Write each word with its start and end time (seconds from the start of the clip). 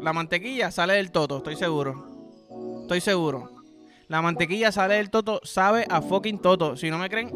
La 0.00 0.12
mantequilla 0.12 0.70
sale 0.70 0.94
del 0.94 1.10
toto, 1.10 1.38
estoy 1.38 1.56
seguro. 1.56 2.06
Estoy 2.82 3.00
seguro. 3.00 3.50
La 4.08 4.22
mantequilla 4.22 4.70
sale 4.70 4.94
del 4.94 5.10
toto, 5.10 5.40
sabe 5.42 5.84
a 5.88 6.00
fucking 6.00 6.40
toto. 6.40 6.76
Si 6.76 6.90
no 6.90 6.98
me 6.98 7.08
creen. 7.08 7.30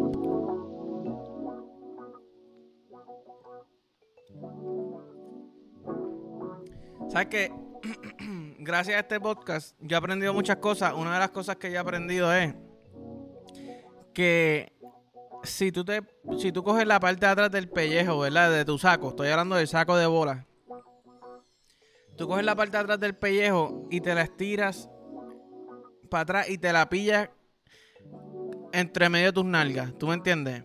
¿Sabes 7.11 7.27
qué? 7.29 7.53
Gracias 8.59 8.97
a 8.97 9.01
este 9.01 9.19
podcast, 9.19 9.77
yo 9.81 9.97
he 9.97 9.99
aprendido 9.99 10.33
muchas 10.33 10.57
cosas. 10.57 10.95
Una 10.95 11.15
de 11.15 11.19
las 11.19 11.31
cosas 11.31 11.57
que 11.57 11.69
yo 11.71 11.77
he 11.77 11.79
aprendido 11.79 12.33
es 12.33 12.55
que 14.15 14.73
si 15.43 15.73
tú 15.73 15.85
te 15.85 16.03
si 16.39 16.53
tú 16.53 16.63
coges 16.63 16.87
la 16.87 17.01
parte 17.01 17.27
de 17.27 17.33
atrás 17.33 17.51
del 17.51 17.69
pellejo, 17.69 18.21
¿verdad? 18.21 18.53
De 18.53 18.65
tu 18.65 18.79
saco, 18.79 19.09
estoy 19.09 19.29
hablando 19.29 19.57
del 19.57 19.67
saco 19.67 19.97
de 19.97 20.07
bola. 20.07 20.47
Tú 22.21 22.29
coges 22.29 22.45
la 22.45 22.55
parte 22.55 22.77
de 22.77 22.83
atrás 22.83 23.01
del 23.01 23.15
pellejo 23.15 23.87
y 23.91 24.03
te 24.03 24.15
la 24.15 24.21
estiras 24.21 24.91
para 26.11 26.21
atrás 26.21 26.51
y 26.51 26.59
te 26.59 26.71
la 26.71 26.87
pillas 26.91 27.31
entre 28.75 29.09
medio 29.09 29.29
de 29.29 29.33
tus 29.33 29.47
nalgas. 29.47 29.97
¿Tú 29.97 30.07
me 30.07 30.13
entiendes? 30.13 30.65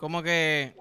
Como 0.00 0.20
que 0.20 0.74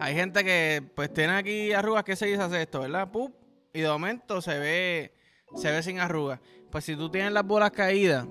hay 0.00 0.14
gente 0.14 0.42
que 0.42 0.90
pues 0.94 1.12
tiene 1.12 1.34
aquí 1.34 1.74
arrugas 1.74 2.04
que 2.04 2.16
se 2.16 2.24
dice 2.24 2.40
hace 2.40 2.62
esto, 2.62 2.80
¿verdad? 2.80 3.10
Pup, 3.10 3.34
y 3.74 3.82
de 3.82 3.88
momento 3.88 4.40
se 4.40 4.58
ve 4.58 5.12
se 5.54 5.70
ve 5.70 5.82
sin 5.82 6.00
arrugas. 6.00 6.40
Pues 6.70 6.82
si 6.82 6.96
tú 6.96 7.10
tienes 7.10 7.32
las 7.32 7.44
bolas 7.44 7.72
caídas 7.72 8.26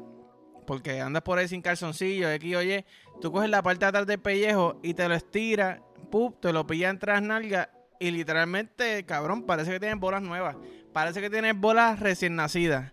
porque 0.66 1.02
andas 1.02 1.22
por 1.22 1.38
ahí 1.38 1.48
sin 1.48 1.62
calzoncillo, 1.62 2.32
X 2.32 2.56
o 2.56 2.64
Y, 2.64 2.84
tú 3.22 3.32
coges 3.32 3.52
la 3.52 3.62
parte 3.62 3.86
de 3.86 3.90
atrás 3.90 4.08
del 4.08 4.20
pellejo 4.20 4.80
y 4.82 4.96
te 4.96 5.08
lo 5.08 5.14
estiras, 5.14 5.82
pup, 6.10 6.42
te 6.42 6.52
lo 6.52 6.66
pillas 6.66 6.90
entre 6.90 7.14
las 7.14 7.22
nalgas 7.22 7.75
y 8.00 8.12
literalmente, 8.12 9.06
cabrón, 9.06 9.44
parece 9.44 9.72
que 9.72 9.80
tienes 9.80 10.00
bolas 10.00 10.22
nuevas. 10.22 10.56
Parece 10.94 11.22
que 11.22 11.30
tienes 11.30 11.60
bolas 11.60 12.00
recién 12.00 12.36
nacidas. 12.36 12.92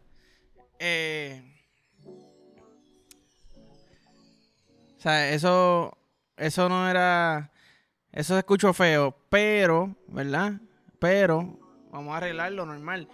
Eh, 0.78 1.42
o 4.96 5.00
sea, 5.00 5.30
eso, 5.30 5.96
eso 6.36 6.68
no 6.68 6.88
era, 6.88 7.52
eso 8.10 8.34
se 8.34 8.38
escuchó 8.40 8.72
feo, 8.72 9.16
pero, 9.28 9.96
¿verdad? 10.08 10.54
Pero, 10.98 11.58
vamos 11.90 12.14
a 12.14 12.18
arreglarlo 12.18 12.66
normal. 12.66 13.08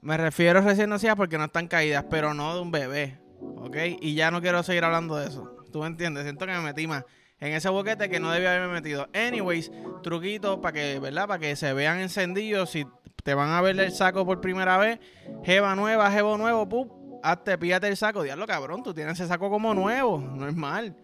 Me 0.00 0.16
refiero 0.16 0.58
a 0.58 0.62
recién 0.62 0.90
nacidas 0.90 1.16
porque 1.16 1.38
no 1.38 1.44
están 1.44 1.68
caídas, 1.68 2.04
pero 2.10 2.34
no 2.34 2.54
de 2.54 2.60
un 2.60 2.72
bebé. 2.72 3.22
¿ok? 3.56 3.76
Y 4.00 4.14
ya 4.14 4.30
no 4.30 4.40
quiero 4.40 4.62
seguir 4.62 4.84
hablando 4.84 5.16
de 5.16 5.28
eso. 5.28 5.56
¿Tú 5.72 5.80
me 5.80 5.86
entiendes? 5.86 6.24
Siento 6.24 6.46
que 6.46 6.52
me 6.52 6.60
metí 6.60 6.86
más 6.86 7.04
en 7.42 7.54
ese 7.54 7.68
boquete 7.68 8.08
que 8.08 8.20
no 8.20 8.30
debía 8.30 8.54
haberme 8.54 8.72
metido. 8.74 9.08
Anyways, 9.12 9.72
truquito 10.04 10.60
para 10.60 10.74
que, 10.74 11.00
¿verdad? 11.00 11.26
Para 11.26 11.40
que 11.40 11.56
se 11.56 11.72
vean 11.72 11.98
encendidos. 11.98 12.70
Si 12.70 12.86
te 13.24 13.34
van 13.34 13.50
a 13.50 13.60
ver 13.60 13.78
el 13.80 13.90
saco 13.90 14.24
por 14.24 14.40
primera 14.40 14.78
vez, 14.78 15.00
jeva 15.42 15.74
nueva, 15.74 16.08
jevo 16.12 16.38
nuevo, 16.38 16.68
¡pum! 16.68 16.88
hazte, 17.20 17.58
píllate 17.58 17.88
el 17.88 17.96
saco. 17.96 18.22
Diablo, 18.22 18.46
cabrón, 18.46 18.84
tú 18.84 18.94
tienes 18.94 19.14
ese 19.18 19.26
saco 19.26 19.50
como 19.50 19.74
nuevo. 19.74 20.18
No 20.18 20.46
es 20.46 20.54
mal. 20.54 20.94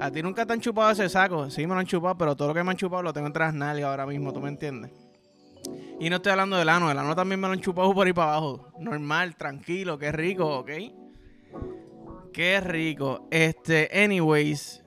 A 0.00 0.10
ti 0.10 0.20
nunca 0.20 0.44
te 0.44 0.52
han 0.52 0.60
chupado 0.60 0.90
ese 0.90 1.08
saco. 1.08 1.48
Sí, 1.48 1.64
me 1.64 1.74
lo 1.74 1.80
han 1.80 1.86
chupado, 1.86 2.18
pero 2.18 2.34
todo 2.34 2.48
lo 2.48 2.54
que 2.54 2.64
me 2.64 2.72
han 2.72 2.76
chupado 2.76 3.04
lo 3.04 3.12
tengo 3.12 3.28
entre 3.28 3.44
las 3.44 3.54
nalgas 3.54 3.88
ahora 3.88 4.04
mismo, 4.04 4.32
¿tú 4.32 4.40
me 4.40 4.48
entiendes? 4.48 4.90
Y 6.00 6.10
no 6.10 6.16
estoy 6.16 6.32
hablando 6.32 6.56
del 6.56 6.68
ano. 6.70 6.90
El 6.90 6.98
ano 6.98 7.14
también 7.14 7.38
me 7.38 7.46
lo 7.46 7.52
han 7.52 7.60
chupado 7.60 7.94
por 7.94 8.04
ahí 8.04 8.12
para 8.12 8.32
abajo. 8.32 8.72
Normal, 8.80 9.36
tranquilo, 9.36 9.96
qué 9.96 10.10
rico, 10.10 10.58
¿ok? 10.58 10.70
Qué 12.32 12.60
rico. 12.60 13.28
Este, 13.30 13.88
anyways, 13.94 14.83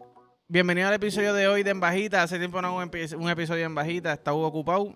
bienvenido 0.49 0.87
al 0.87 0.93
episodio 0.93 1.33
de 1.33 1.47
hoy 1.47 1.63
de 1.63 1.71
En 1.71 1.79
Bajita. 1.79 2.23
Hace 2.23 2.37
tiempo 2.37 2.61
no 2.61 2.67
hago 2.69 2.77
un, 2.77 3.29
episodio 3.29 3.65
en 3.65 3.75
Bajita, 3.75 4.13
estaba 4.13 4.37
ocupado. 4.37 4.95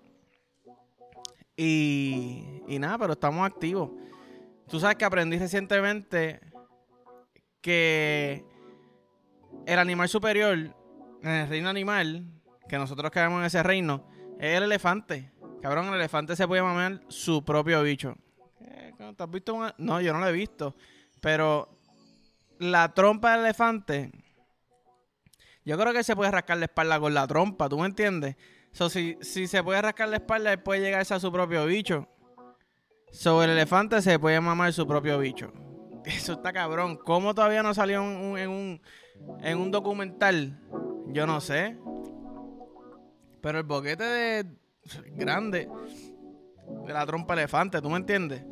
Y, 1.56 2.62
y 2.66 2.78
nada, 2.78 2.98
pero 2.98 3.12
estamos 3.12 3.46
activos. 3.46 3.90
Tú 4.68 4.80
sabes 4.80 4.96
que 4.96 5.04
aprendí 5.04 5.38
recientemente 5.38 6.40
que 7.60 8.44
el 9.66 9.78
animal 9.78 10.08
superior, 10.08 10.58
en 11.22 11.28
el 11.28 11.48
reino 11.48 11.68
animal, 11.68 12.24
que 12.68 12.78
nosotros 12.78 13.10
quedamos 13.10 13.40
en 13.40 13.46
ese 13.46 13.62
reino, 13.62 14.08
es 14.38 14.56
el 14.56 14.64
elefante. 14.64 15.30
Cabrón, 15.60 15.88
el 15.88 15.94
elefante 15.94 16.34
se 16.34 16.48
puede 16.48 16.62
mamar 16.62 17.02
su 17.08 17.44
propio 17.44 17.82
bicho. 17.82 18.16
¿Te 18.58 19.22
has 19.22 19.30
visto 19.30 19.54
una? 19.54 19.74
No, 19.78 20.00
yo 20.00 20.12
no 20.12 20.20
lo 20.20 20.28
he 20.28 20.32
visto. 20.32 20.74
Pero 21.20 21.68
la 22.58 22.94
trompa 22.94 23.32
del 23.32 23.40
elefante, 23.40 24.10
yo 25.64 25.78
creo 25.78 25.92
que 25.92 26.02
se 26.02 26.16
puede 26.16 26.30
rascar 26.30 26.58
la 26.58 26.64
espalda 26.66 26.98
con 26.98 27.14
la 27.14 27.26
trompa, 27.26 27.68
¿tú 27.68 27.78
me 27.78 27.86
entiendes? 27.86 28.36
So, 28.72 28.88
si, 28.88 29.18
si 29.20 29.46
se 29.46 29.62
puede 29.62 29.82
rascar 29.82 30.08
la 30.08 30.16
espalda, 30.16 30.52
él 30.52 30.60
puede 30.60 30.80
llegarse 30.80 31.14
a 31.14 31.20
su 31.20 31.30
propio 31.30 31.66
bicho. 31.66 32.08
Sobre 33.10 33.44
el 33.44 33.52
elefante 33.52 34.00
se 34.00 34.18
puede 34.18 34.40
mamar 34.40 34.72
su 34.72 34.86
propio 34.86 35.18
bicho. 35.18 35.52
Eso 36.04 36.32
está 36.32 36.52
cabrón. 36.52 36.96
¿Cómo 36.96 37.34
todavía 37.34 37.62
no 37.62 37.74
salió 37.74 38.00
en 38.38 38.48
un, 38.50 38.80
en 39.40 39.58
un 39.58 39.70
documental? 39.70 40.58
Yo 41.08 41.26
no 41.26 41.40
sé. 41.40 41.78
Pero 43.42 43.58
el 43.58 43.64
boquete 43.64 44.04
de 44.04 44.46
grande 45.14 45.68
de 46.86 46.92
la 46.92 47.04
trompa 47.06 47.34
elefante, 47.34 47.80
¿tú 47.82 47.90
me 47.90 47.98
entiendes? 47.98 48.44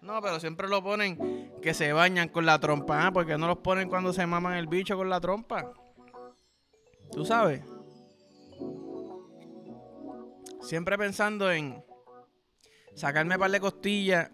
No, 0.00 0.22
pero 0.22 0.38
siempre 0.38 0.68
lo 0.68 0.82
ponen 0.82 1.50
que 1.60 1.74
se 1.74 1.92
bañan 1.92 2.28
con 2.28 2.46
la 2.46 2.58
trompa. 2.58 3.06
¿ah? 3.06 3.12
Porque 3.12 3.36
no 3.36 3.48
los 3.48 3.58
ponen 3.58 3.88
cuando 3.88 4.12
se 4.12 4.26
maman 4.26 4.54
el 4.54 4.66
bicho 4.66 4.96
con 4.96 5.10
la 5.10 5.20
trompa. 5.20 5.72
¿Tú 7.10 7.24
sabes? 7.24 7.62
Siempre 10.60 10.98
pensando 10.98 11.50
en 11.50 11.82
sacarme 12.94 13.38
par 13.38 13.50
de 13.50 13.60
costillas 13.60 14.30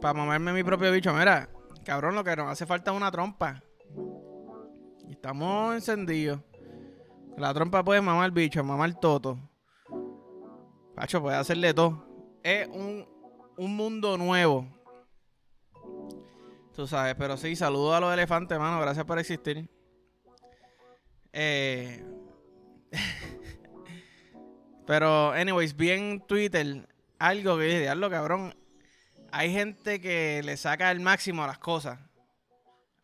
para 0.00 0.14
mamarme 0.14 0.52
mi 0.52 0.64
propio 0.64 0.92
bicho. 0.92 1.12
Mira, 1.14 1.48
cabrón, 1.84 2.14
lo 2.14 2.24
que 2.24 2.36
nos 2.36 2.50
hace 2.50 2.66
falta 2.66 2.90
es 2.90 2.96
una 2.96 3.10
trompa. 3.10 3.62
Estamos 5.08 5.74
encendidos. 5.74 6.40
La 7.36 7.54
trompa 7.54 7.82
puede 7.82 8.02
mamar 8.02 8.32
bicho, 8.32 8.62
mamar 8.62 8.98
toto. 9.00 9.38
Pacho, 10.94 11.22
puede 11.22 11.36
hacerle 11.36 11.72
todo. 11.72 12.04
Es 12.42 12.68
un, 12.68 13.06
un 13.56 13.76
mundo 13.76 14.18
nuevo 14.18 14.79
Tú 16.74 16.86
sabes, 16.86 17.14
pero 17.16 17.36
sí, 17.36 17.56
saludo 17.56 17.94
a 17.94 18.00
los 18.00 18.12
elefantes, 18.12 18.54
hermano. 18.54 18.80
Gracias 18.80 19.04
por 19.04 19.18
existir. 19.18 19.68
Eh... 21.32 22.04
pero, 24.86 25.32
anyways, 25.32 25.76
vi 25.76 25.90
en 25.90 26.20
Twitter 26.26 26.88
algo 27.18 27.58
que 27.58 27.64
dice, 27.64 27.80
diablo, 27.80 28.10
cabrón. 28.10 28.54
Hay 29.32 29.52
gente 29.52 30.00
que 30.00 30.42
le 30.44 30.56
saca 30.56 30.90
el 30.90 31.00
máximo 31.00 31.44
a 31.44 31.46
las 31.46 31.58
cosas. 31.58 31.98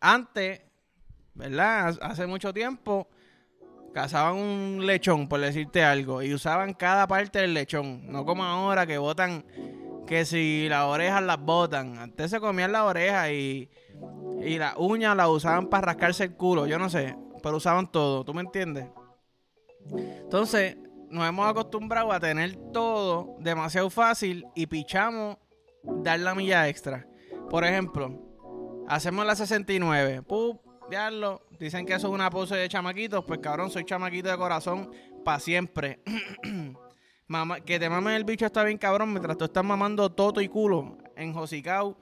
Antes, 0.00 0.62
¿verdad? 1.34 1.97
Hace 2.00 2.27
mucho 2.27 2.53
tiempo, 2.53 3.09
cazaban 3.93 4.37
un 4.37 4.87
lechón, 4.87 5.28
por 5.28 5.41
decirte 5.41 5.83
algo, 5.84 6.22
y 6.22 6.34
usaban 6.34 6.75
cada 6.75 7.06
parte 7.06 7.41
del 7.41 7.54
lechón. 7.54 8.10
No 8.10 8.25
como 8.25 8.44
ahora 8.44 8.87
que 8.87 8.98
botan 8.98 9.44
que 10.06 10.25
si 10.25 10.69
las 10.69 10.84
orejas 10.84 11.22
las 11.22 11.39
botan. 11.39 11.99
Antes 11.99 12.31
se 12.31 12.41
comían 12.41 12.72
las 12.72 12.83
orejas 12.83 13.31
y, 13.31 13.71
y 14.43 14.59
las 14.59 14.75
uñas 14.77 15.17
las 15.17 15.28
usaban 15.28 15.67
para 15.69 15.87
rascarse 15.87 16.25
el 16.25 16.34
culo. 16.34 16.67
Yo 16.67 16.78
no 16.78 16.89
sé, 16.89 17.17
pero 17.43 17.56
usaban 17.56 17.91
todo. 17.91 18.25
¿Tú 18.25 18.33
me 18.33 18.43
entiendes? 18.43 18.87
Entonces, 19.91 20.77
nos 21.11 21.28
hemos 21.28 21.49
acostumbrado 21.49 22.12
a 22.12 22.21
tener 22.21 22.56
todo 22.72 23.37
demasiado 23.41 23.91
fácil 23.91 24.47
y 24.55 24.66
pichamos 24.66 25.37
dar 25.83 26.21
la 26.21 26.34
milla 26.34 26.69
extra. 26.69 27.06
Por 27.50 27.65
ejemplo, 27.65 28.84
hacemos 28.89 29.25
la 29.27 29.37
69. 29.37 30.22
Pup, 30.22 30.61
diablo. 30.91 31.43
Dicen 31.59 31.87
que 31.87 31.95
eso 31.95 32.09
es 32.09 32.15
una 32.15 32.31
pose 32.31 32.56
de 32.56 32.69
chamaquitos. 32.69 33.25
Pues 33.25 33.41
cabrón, 33.41 33.71
soy 33.71 33.84
chamaquito 33.84 34.31
de 34.31 34.37
corazón 34.37 34.91
para 35.25 35.41
siempre. 35.41 36.00
que 37.65 37.79
te 37.79 37.91
mamen 37.91 38.15
el 38.15 38.25
bicho 38.25 38.47
está 38.47 38.63
bien 38.63 38.79
cabrón 38.79 39.11
mientras 39.11 39.37
tú 39.37 39.45
estás 39.47 39.65
mamando 39.65 40.11
toto 40.11 40.41
y 40.41 40.49
culo 40.49 40.97
en 41.17 41.33
Josicao. 41.33 41.99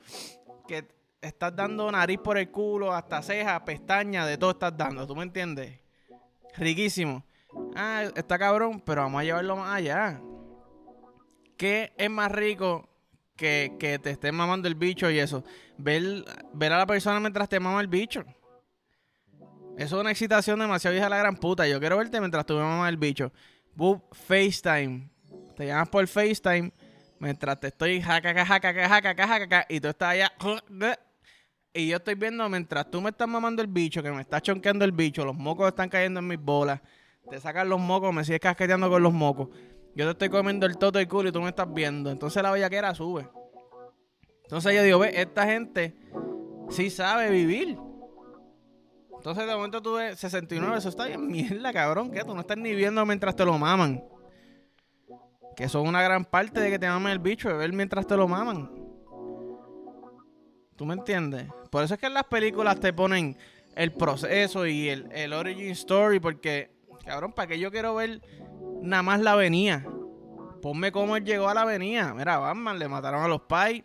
Que 0.69 0.87
estás 1.21 1.55
dando 1.55 1.91
nariz 1.91 2.19
por 2.19 2.37
el 2.37 2.50
culo, 2.50 2.93
hasta 2.93 3.23
cejas, 3.23 3.61
pestañas, 3.62 4.26
de 4.26 4.37
todo 4.37 4.50
estás 4.50 4.76
dando. 4.76 5.06
¿Tú 5.06 5.17
me 5.17 5.23
entiendes? 5.23 5.81
Riquísimo. 6.56 7.25
Ah, 7.75 8.05
está 8.15 8.38
cabrón, 8.38 8.81
pero 8.81 9.03
vamos 9.03 9.21
a 9.21 9.25
llevarlo 9.25 9.56
más 9.56 9.75
allá. 9.75 10.21
¿Qué 11.56 11.93
es 11.97 12.11
más 12.11 12.31
rico 12.31 12.88
que, 13.37 13.77
que 13.79 13.99
te 13.99 14.11
estén 14.11 14.35
mamando 14.35 14.69
el 14.69 14.75
bicho 14.75 15.11
y 15.11 15.19
eso? 15.19 15.44
Ver, 15.79 16.25
ver 16.53 16.73
a 16.73 16.79
la 16.79 16.87
persona 16.87 17.20
mientras 17.20 17.49
te 17.49 17.61
mama 17.61 17.81
el 17.81 17.88
bicho. 17.88 18.25
Eso 19.77 19.97
es 19.97 20.00
una 20.00 20.11
excitación 20.11 20.59
demasiado 20.59 20.94
de 20.94 21.09
la 21.09 21.19
gran 21.19 21.37
puta. 21.37 21.67
Yo 21.67 21.81
quiero 21.81 21.97
verte 21.97 22.20
mientras 22.20 22.47
tú 22.47 22.55
me 22.55 22.61
mamas 22.61 22.88
el 22.88 22.97
bicho. 22.97 23.32
Boop, 23.75 24.15
FaceTime. 24.15 25.13
Te 25.56 25.67
llamas 25.67 25.89
por 25.89 26.06
FaceTime 26.06 26.73
mientras 27.19 27.61
te 27.61 27.69
estoy 27.69 28.01
jaca, 28.01 28.35
jaca, 28.45 28.89
jaca, 28.89 29.27
jaca, 29.27 29.67
y 29.69 29.81
tú 29.81 29.89
estás 29.89 30.11
allá. 30.11 30.33
Y 31.73 31.89
yo 31.89 31.97
estoy 31.97 32.15
viendo 32.15 32.49
mientras 32.49 32.91
tú 32.91 33.01
me 33.01 33.11
estás 33.11 33.29
mamando 33.29 33.62
el 33.62 33.69
bicho, 33.69 34.03
que 34.03 34.11
me 34.11 34.21
estás 34.21 34.43
chonqueando 34.43 34.85
el 34.85 34.93
bicho, 34.93 35.25
los 35.25 35.37
mocos 35.37 35.69
están 35.69 35.89
cayendo 35.89 36.21
en 36.21 36.27
mis 36.29 36.41
bolas. 36.41 36.81
Te 37.31 37.41
sacan 37.41 37.69
los 37.69 37.81
mocos, 37.81 38.12
me 38.12 38.25
sigues 38.25 38.41
casqueteando 38.41 38.91
con 38.91 39.03
los 39.03 39.12
mocos. 39.12 39.49
Yo 39.97 40.05
te 40.06 40.11
estoy 40.11 40.29
comiendo 40.29 40.67
el 40.67 40.77
toto 40.77 41.01
y 41.01 41.06
culo 41.06 41.29
y 41.29 41.33
tú 41.33 41.41
me 41.41 41.49
estás 41.49 41.73
viendo. 41.73 42.11
Entonces 42.11 42.43
la 42.43 42.51
bellaquera 42.51 42.95
sube. 42.95 43.29
Entonces 44.43 44.75
yo 44.75 44.83
digo, 44.83 44.99
ve, 44.99 45.12
esta 45.21 45.47
gente 45.47 45.97
sí 46.69 46.91
sabe 46.91 47.31
vivir. 47.31 47.79
Entonces 49.17 49.47
de 49.47 49.55
momento 49.55 49.81
tú 49.81 49.95
ves 49.95 50.19
69, 50.19 50.77
eso 50.77 50.91
está 50.91 51.06
bien 51.06 51.27
mierda, 51.27 51.73
cabrón. 51.73 52.11
Que 52.11 52.23
tú 52.25 52.35
no 52.35 52.41
estás 52.41 52.59
ni 52.59 52.75
viendo 52.75 53.06
mientras 53.06 53.35
te 53.35 53.45
lo 53.45 53.56
maman. 53.56 54.05
Que 55.56 55.69
son 55.69 55.87
una 55.87 56.03
gran 56.03 56.25
parte 56.25 56.61
de 56.61 56.71
que 56.71 56.79
te 56.79 56.89
mamen 56.89 57.12
el 57.12 57.19
bicho, 57.19 57.49
de 57.49 57.55
ver 57.55 57.73
mientras 57.73 58.06
te 58.06 58.17
lo 58.17 58.27
maman. 58.29 58.71
¿Tú 60.77 60.85
me 60.87 60.95
entiendes? 60.95 61.47
Por 61.71 61.85
eso 61.85 61.95
es 61.95 62.01
que 62.01 62.06
en 62.06 62.15
las 62.15 62.25
películas 62.25 62.81
te 62.81 62.93
ponen 62.93 63.37
el 63.77 63.93
proceso 63.93 64.67
y 64.67 64.89
el, 64.89 65.09
el 65.12 65.33
origin 65.33 65.71
story, 65.71 66.21
porque, 66.21 66.71
cabrón, 67.05 67.33
¿para 67.33 67.49
qué 67.49 67.59
yo 67.59 67.71
quiero 67.71 67.95
ver 67.95 68.21
nada 68.83 69.03
más 69.03 69.21
la 69.21 69.33
avenida? 69.33 69.85
Ponme 70.65 70.93
cómo 70.93 71.15
él 71.17 71.25
llegó 71.25 71.49
a 71.49 71.53
la 71.53 71.62
avenida. 71.62 72.15
Mira, 72.15 72.39
Batman, 72.39 72.79
le 72.79 72.89
mataron 72.89 73.23
a 73.23 73.29
los 73.29 73.43
pais. 73.43 73.85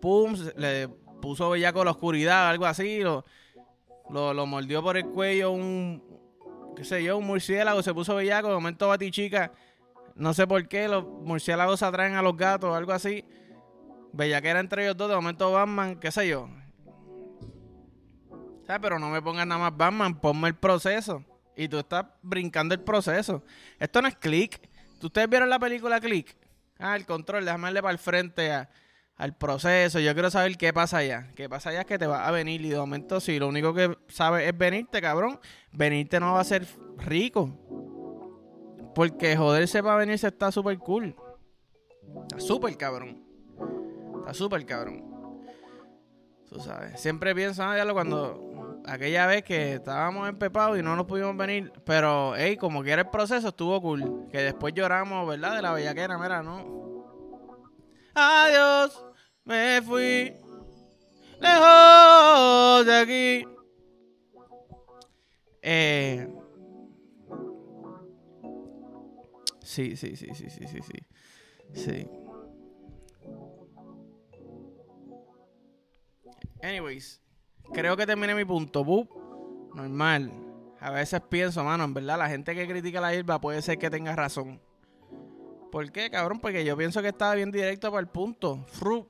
Pum, 0.00 0.36
le 0.56 0.86
puso 1.22 1.48
bellaco 1.48 1.82
la 1.82 1.92
oscuridad, 1.92 2.50
algo 2.50 2.66
así. 2.66 3.00
Lo, 3.00 3.24
lo, 4.10 4.46
mordió 4.46 4.82
por 4.82 4.98
el 4.98 5.06
cuello 5.06 5.52
un, 5.52 6.02
qué 6.76 6.84
sé 6.84 7.02
yo, 7.02 7.16
un 7.16 7.26
murciélago. 7.26 7.82
Se 7.82 7.94
puso 7.94 8.14
bellaco. 8.14 8.48
De 8.48 8.54
momento 8.54 8.88
Batichica, 8.88 9.50
no 10.20 10.34
sé 10.34 10.46
por 10.46 10.68
qué, 10.68 10.86
los 10.86 11.04
murciélagos 11.04 11.82
atraen 11.82 12.14
a 12.14 12.22
los 12.22 12.36
gatos, 12.36 12.76
algo 12.76 12.92
así. 12.92 13.24
Bellaquera 14.12 14.60
entre 14.60 14.84
ellos 14.84 14.96
dos. 14.96 15.08
De 15.08 15.14
momento 15.16 15.50
Batman, 15.50 15.98
qué 15.98 16.12
sé 16.12 16.28
yo. 16.28 16.48
Pero 18.82 18.98
no 18.98 19.08
me 19.08 19.22
pongas 19.22 19.46
nada 19.46 19.58
más 19.62 19.76
Batman, 19.76 20.20
ponme 20.20 20.48
el 20.48 20.54
proceso. 20.54 21.24
Y 21.56 21.68
tú 21.68 21.78
estás 21.78 22.04
brincando 22.22 22.74
el 22.74 22.82
proceso. 22.82 23.42
Esto 23.78 24.02
no 24.02 24.08
es 24.08 24.16
click. 24.16 24.60
¿Ustedes 25.02 25.28
vieron 25.28 25.48
la 25.48 25.58
película 25.58 25.98
Click? 25.98 26.36
Ah, 26.78 26.96
el 26.96 27.06
control, 27.06 27.46
déjame 27.46 27.68
darle 27.68 27.80
para 27.80 27.92
el 27.92 27.98
frente 27.98 28.52
al 29.16 29.36
proceso. 29.36 30.00
Yo 30.00 30.12
quiero 30.12 30.30
saber 30.30 30.58
qué 30.58 30.74
pasa 30.74 30.98
allá. 30.98 31.30
Qué 31.34 31.48
pasa 31.48 31.70
allá 31.70 31.80
es 31.80 31.86
que 31.86 31.98
te 31.98 32.06
va 32.06 32.28
a 32.28 32.30
venir. 32.30 32.60
Y 32.60 32.68
de 32.68 32.76
momento, 32.76 33.20
si 33.20 33.38
lo 33.38 33.48
único 33.48 33.72
que 33.72 33.96
sabes 34.08 34.46
es 34.46 34.56
venirte, 34.56 35.00
cabrón, 35.00 35.40
venirte 35.72 36.20
no 36.20 36.34
va 36.34 36.40
a 36.40 36.44
ser 36.44 36.66
rico. 36.98 37.89
Porque 38.94 39.36
joderse 39.36 39.82
para 39.82 39.96
venirse 39.96 40.26
está 40.26 40.50
súper 40.50 40.78
cool. 40.78 41.14
Está 42.22 42.40
súper 42.40 42.76
cabrón. 42.76 43.24
Está 44.20 44.34
súper 44.34 44.66
cabrón. 44.66 45.10
Tú 46.48 46.58
sabes. 46.60 47.00
Siempre 47.00 47.34
pienso, 47.34 47.62
ah, 47.62 47.76
cuando 47.92 48.80
aquella 48.86 49.26
vez 49.26 49.44
que 49.44 49.74
estábamos 49.74 50.28
empepados 50.28 50.78
y 50.78 50.82
no 50.82 50.96
nos 50.96 51.06
pudimos 51.06 51.36
venir, 51.36 51.72
pero, 51.84 52.34
hey, 52.36 52.56
como 52.56 52.82
que 52.82 52.90
era 52.90 53.02
el 53.02 53.08
proceso, 53.08 53.48
estuvo 53.48 53.80
cool. 53.80 54.26
Que 54.30 54.38
después 54.38 54.74
lloramos, 54.74 55.28
¿verdad? 55.28 55.54
De 55.56 55.62
la 55.62 55.72
bellaquera, 55.72 56.18
mira, 56.18 56.42
¿no? 56.42 56.80
Adiós, 58.14 59.04
me 59.44 59.80
fui 59.82 60.34
lejos 61.40 62.86
de 62.86 62.96
aquí. 62.96 63.48
Eh, 65.62 66.28
sí, 69.70 69.96
sí, 69.96 70.16
sí, 70.16 70.34
sí, 70.34 70.50
sí, 70.50 70.66
sí, 70.66 70.78
sí. 70.82 71.06
Sí. 71.72 72.08
Anyways, 76.62 77.22
creo 77.72 77.96
que 77.96 78.06
terminé 78.06 78.34
mi 78.34 78.44
punto. 78.44 78.84
normal. 79.74 80.32
A 80.80 80.90
veces 80.90 81.20
pienso, 81.28 81.62
mano, 81.62 81.84
en 81.84 81.94
verdad, 81.94 82.18
la 82.18 82.28
gente 82.28 82.54
que 82.54 82.66
critica 82.66 83.00
la 83.00 83.12
hierba 83.12 83.40
puede 83.40 83.62
ser 83.62 83.78
que 83.78 83.90
tenga 83.90 84.16
razón. 84.16 84.60
¿Por 85.70 85.92
qué, 85.92 86.10
cabrón? 86.10 86.40
Porque 86.40 86.64
yo 86.64 86.76
pienso 86.76 87.00
que 87.00 87.08
estaba 87.08 87.34
bien 87.34 87.50
directo 87.50 87.90
para 87.90 88.00
el 88.00 88.08
punto. 88.08 88.64
Fru. 88.66 89.08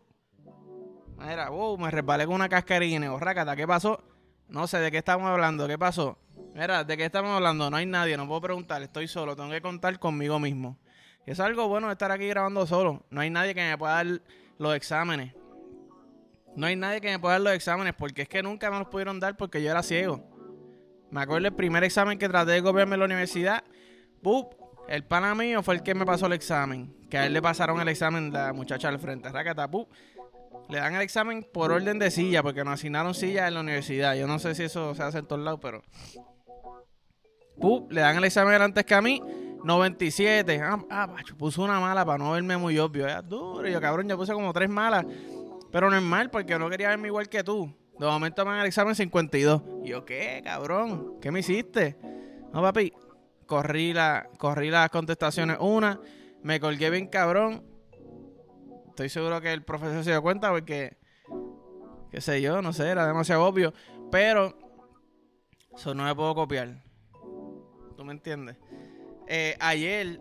Mira, 1.17 1.49
wow, 1.49 1.79
me 1.79 1.91
resbalé 1.91 2.27
con 2.27 2.35
una 2.35 2.49
cascarina. 2.49 3.17
Rácata, 3.19 3.57
¿qué 3.57 3.67
pasó? 3.67 4.03
No 4.49 4.67
sé 4.67 4.79
de 4.79 4.91
qué 4.91 4.99
estamos 4.99 5.27
hablando. 5.29 5.67
¿Qué 5.69 5.79
pasó? 5.79 6.19
Mira, 6.55 6.85
¿de 6.85 6.97
qué 6.97 7.05
estamos 7.05 7.31
hablando? 7.31 7.71
No 7.71 7.77
hay 7.77 7.87
nadie, 7.87 8.17
no 8.17 8.27
puedo 8.27 8.41
preguntar. 8.41 8.83
Estoy 8.83 9.09
solo, 9.09 9.37
tengo 9.37 9.51
que 9.51 9.61
contar 9.61 9.99
conmigo 9.99 10.39
mismo. 10.39 10.79
es 11.27 11.41
algo 11.41 11.69
bueno 11.69 11.91
estar 11.91 12.11
aquí 12.11 12.27
grabando 12.29 12.67
solo. 12.67 13.05
No 13.11 13.21
hay 13.21 13.31
nadie 13.31 13.55
que 13.55 13.63
me 13.63 13.79
pueda 13.79 13.95
dar 13.95 14.21
los 14.59 14.75
exámenes. 14.75 15.35
No 16.57 16.67
hay 16.67 16.77
nadie 16.77 17.01
que 17.01 17.11
me 17.11 17.19
pueda 17.19 17.35
dar 17.35 17.43
los 17.43 17.53
exámenes 17.53 17.95
porque 17.95 18.23
es 18.23 18.29
que 18.29 18.43
nunca 18.43 18.71
me 18.71 18.79
los 18.79 18.89
pudieron 18.89 19.21
dar 19.21 19.37
porque 19.37 19.63
yo 19.63 19.71
era 19.71 19.83
ciego. 19.83 20.23
Me 21.11 21.21
acuerdo 21.21 21.49
el 21.49 21.55
primer 21.55 21.85
examen 21.85 22.19
que 22.19 22.29
traté 22.29 22.53
de 22.53 22.63
copiarme 22.63 22.95
en 22.95 23.01
la 23.01 23.07
universidad. 23.07 23.65
¡Pup! 24.23 24.55
El 24.89 25.05
pana 25.05 25.35
mío 25.35 25.63
fue 25.63 25.75
el 25.75 25.83
que 25.83 25.95
me 25.95 26.05
pasó 26.05 26.27
el 26.27 26.33
examen. 26.33 26.95
Que 27.09 27.19
a 27.19 27.27
él 27.27 27.33
le 27.33 27.43
pasaron 27.43 27.81
el 27.81 27.89
examen 27.89 28.33
la 28.33 28.53
muchacha 28.53 28.89
al 28.89 28.99
frente. 28.99 29.29
Racata, 29.29 29.71
¡pup! 29.71 29.89
Le 30.71 30.79
dan 30.79 30.95
el 30.95 31.03
examen 31.03 31.45
por 31.53 31.73
orden 31.73 31.99
de 31.99 32.11
silla 32.11 32.43
porque 32.43 32.63
nos 32.63 32.75
asignaron 32.75 33.13
sillas 33.15 33.49
en 33.49 33.55
la 33.55 33.61
universidad. 33.61 34.15
Yo 34.15 34.27
no 34.27 34.39
sé 34.39 34.55
si 34.55 34.63
eso 34.63 34.95
se 34.95 35.03
hace 35.03 35.19
en 35.19 35.27
todos 35.27 35.43
lados, 35.43 35.59
pero. 35.61 35.83
¡Pup! 37.61 37.91
Le 37.91 38.01
dan 38.01 38.17
el 38.17 38.25
examen 38.25 38.61
antes 38.63 38.85
que 38.85 38.95
a 38.95 39.03
mí. 39.03 39.21
97. 39.65 40.61
Ah, 40.63 40.79
ah 40.91 41.15
puso 41.37 41.63
una 41.63 41.81
mala 41.81 42.05
para 42.05 42.19
no 42.19 42.33
verme 42.33 42.57
muy 42.57 42.79
obvio. 42.79 43.07
Es 43.07 43.29
duro. 43.29 43.69
Yo, 43.69 43.81
cabrón, 43.81 44.09
yo 44.09 44.17
puse 44.17 44.33
como 44.33 44.53
tres 44.53 44.71
malas. 44.71 45.05
Pero 45.73 45.91
no 45.91 45.97
es 45.97 46.03
mal 46.03 46.31
porque 46.31 46.59
no 46.59 46.71
quería 46.71 46.89
verme 46.89 47.09
igual 47.09 47.29
que 47.29 47.43
tú. 47.43 47.73
De 47.99 48.07
momento 48.07 48.45
me 48.45 48.53
dan 48.53 48.61
el 48.61 48.67
examen 48.67 48.95
52. 48.95 49.63
Y 49.85 49.89
yo, 49.91 50.05
¿qué, 50.05 50.41
cabrón? 50.45 51.19
¿Qué 51.21 51.31
me 51.31 51.41
hiciste? 51.41 51.97
No, 52.53 52.63
papi. 52.63 52.93
Corrí, 53.45 53.93
la, 53.93 54.29
corrí 54.39 54.71
las 54.71 54.89
contestaciones 54.91 55.59
una. 55.61 56.01
Me 56.43 56.61
colgué 56.61 56.89
bien 56.91 57.09
cabrón. 57.09 57.70
Estoy 58.91 59.09
seguro 59.09 59.41
que 59.41 59.53
el 59.53 59.63
profesor 59.63 60.05
se 60.05 60.11
dio 60.11 60.23
cuenta 60.23 60.51
porque, 60.51 60.99
qué 62.11 62.21
sé 62.21 62.43
yo, 62.43 62.61
no 62.61 62.73
sé, 62.73 62.89
era 62.89 63.07
demasiado 63.07 63.45
obvio. 63.45 63.73
Pero, 64.11 64.57
eso 65.75 65.95
no 65.95 66.05
me 66.05 66.15
puedo 66.15 66.35
copiar. 66.35 66.83
¿Tú 67.97 68.05
me 68.05 68.13
entiendes? 68.13 68.57
Eh, 69.27 69.57
ayer 69.61 70.21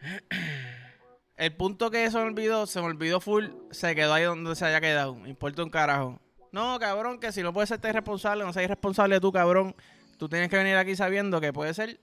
el 1.36 1.56
punto 1.56 1.90
que 1.90 2.10
se 2.10 2.16
me 2.18 2.24
olvidó, 2.24 2.66
se 2.66 2.80
me 2.80 2.86
olvidó 2.86 3.20
full, 3.20 3.46
se 3.70 3.94
quedó 3.94 4.14
ahí 4.14 4.24
donde 4.24 4.54
se 4.54 4.64
haya 4.64 4.80
quedado. 4.80 5.26
Importa 5.26 5.62
un 5.62 5.70
carajo. 5.70 6.20
No, 6.52 6.78
cabrón, 6.78 7.18
que 7.18 7.32
si 7.32 7.42
no 7.42 7.52
puedes 7.52 7.70
ser 7.70 7.80
irresponsable, 7.82 8.44
no 8.44 8.52
seas 8.52 8.64
irresponsable 8.64 9.18
tú, 9.20 9.32
cabrón. 9.32 9.74
Tú 10.18 10.28
tienes 10.28 10.50
que 10.50 10.56
venir 10.56 10.76
aquí 10.76 10.94
sabiendo 10.94 11.40
que 11.40 11.52
puede 11.52 11.72
ser 11.72 11.98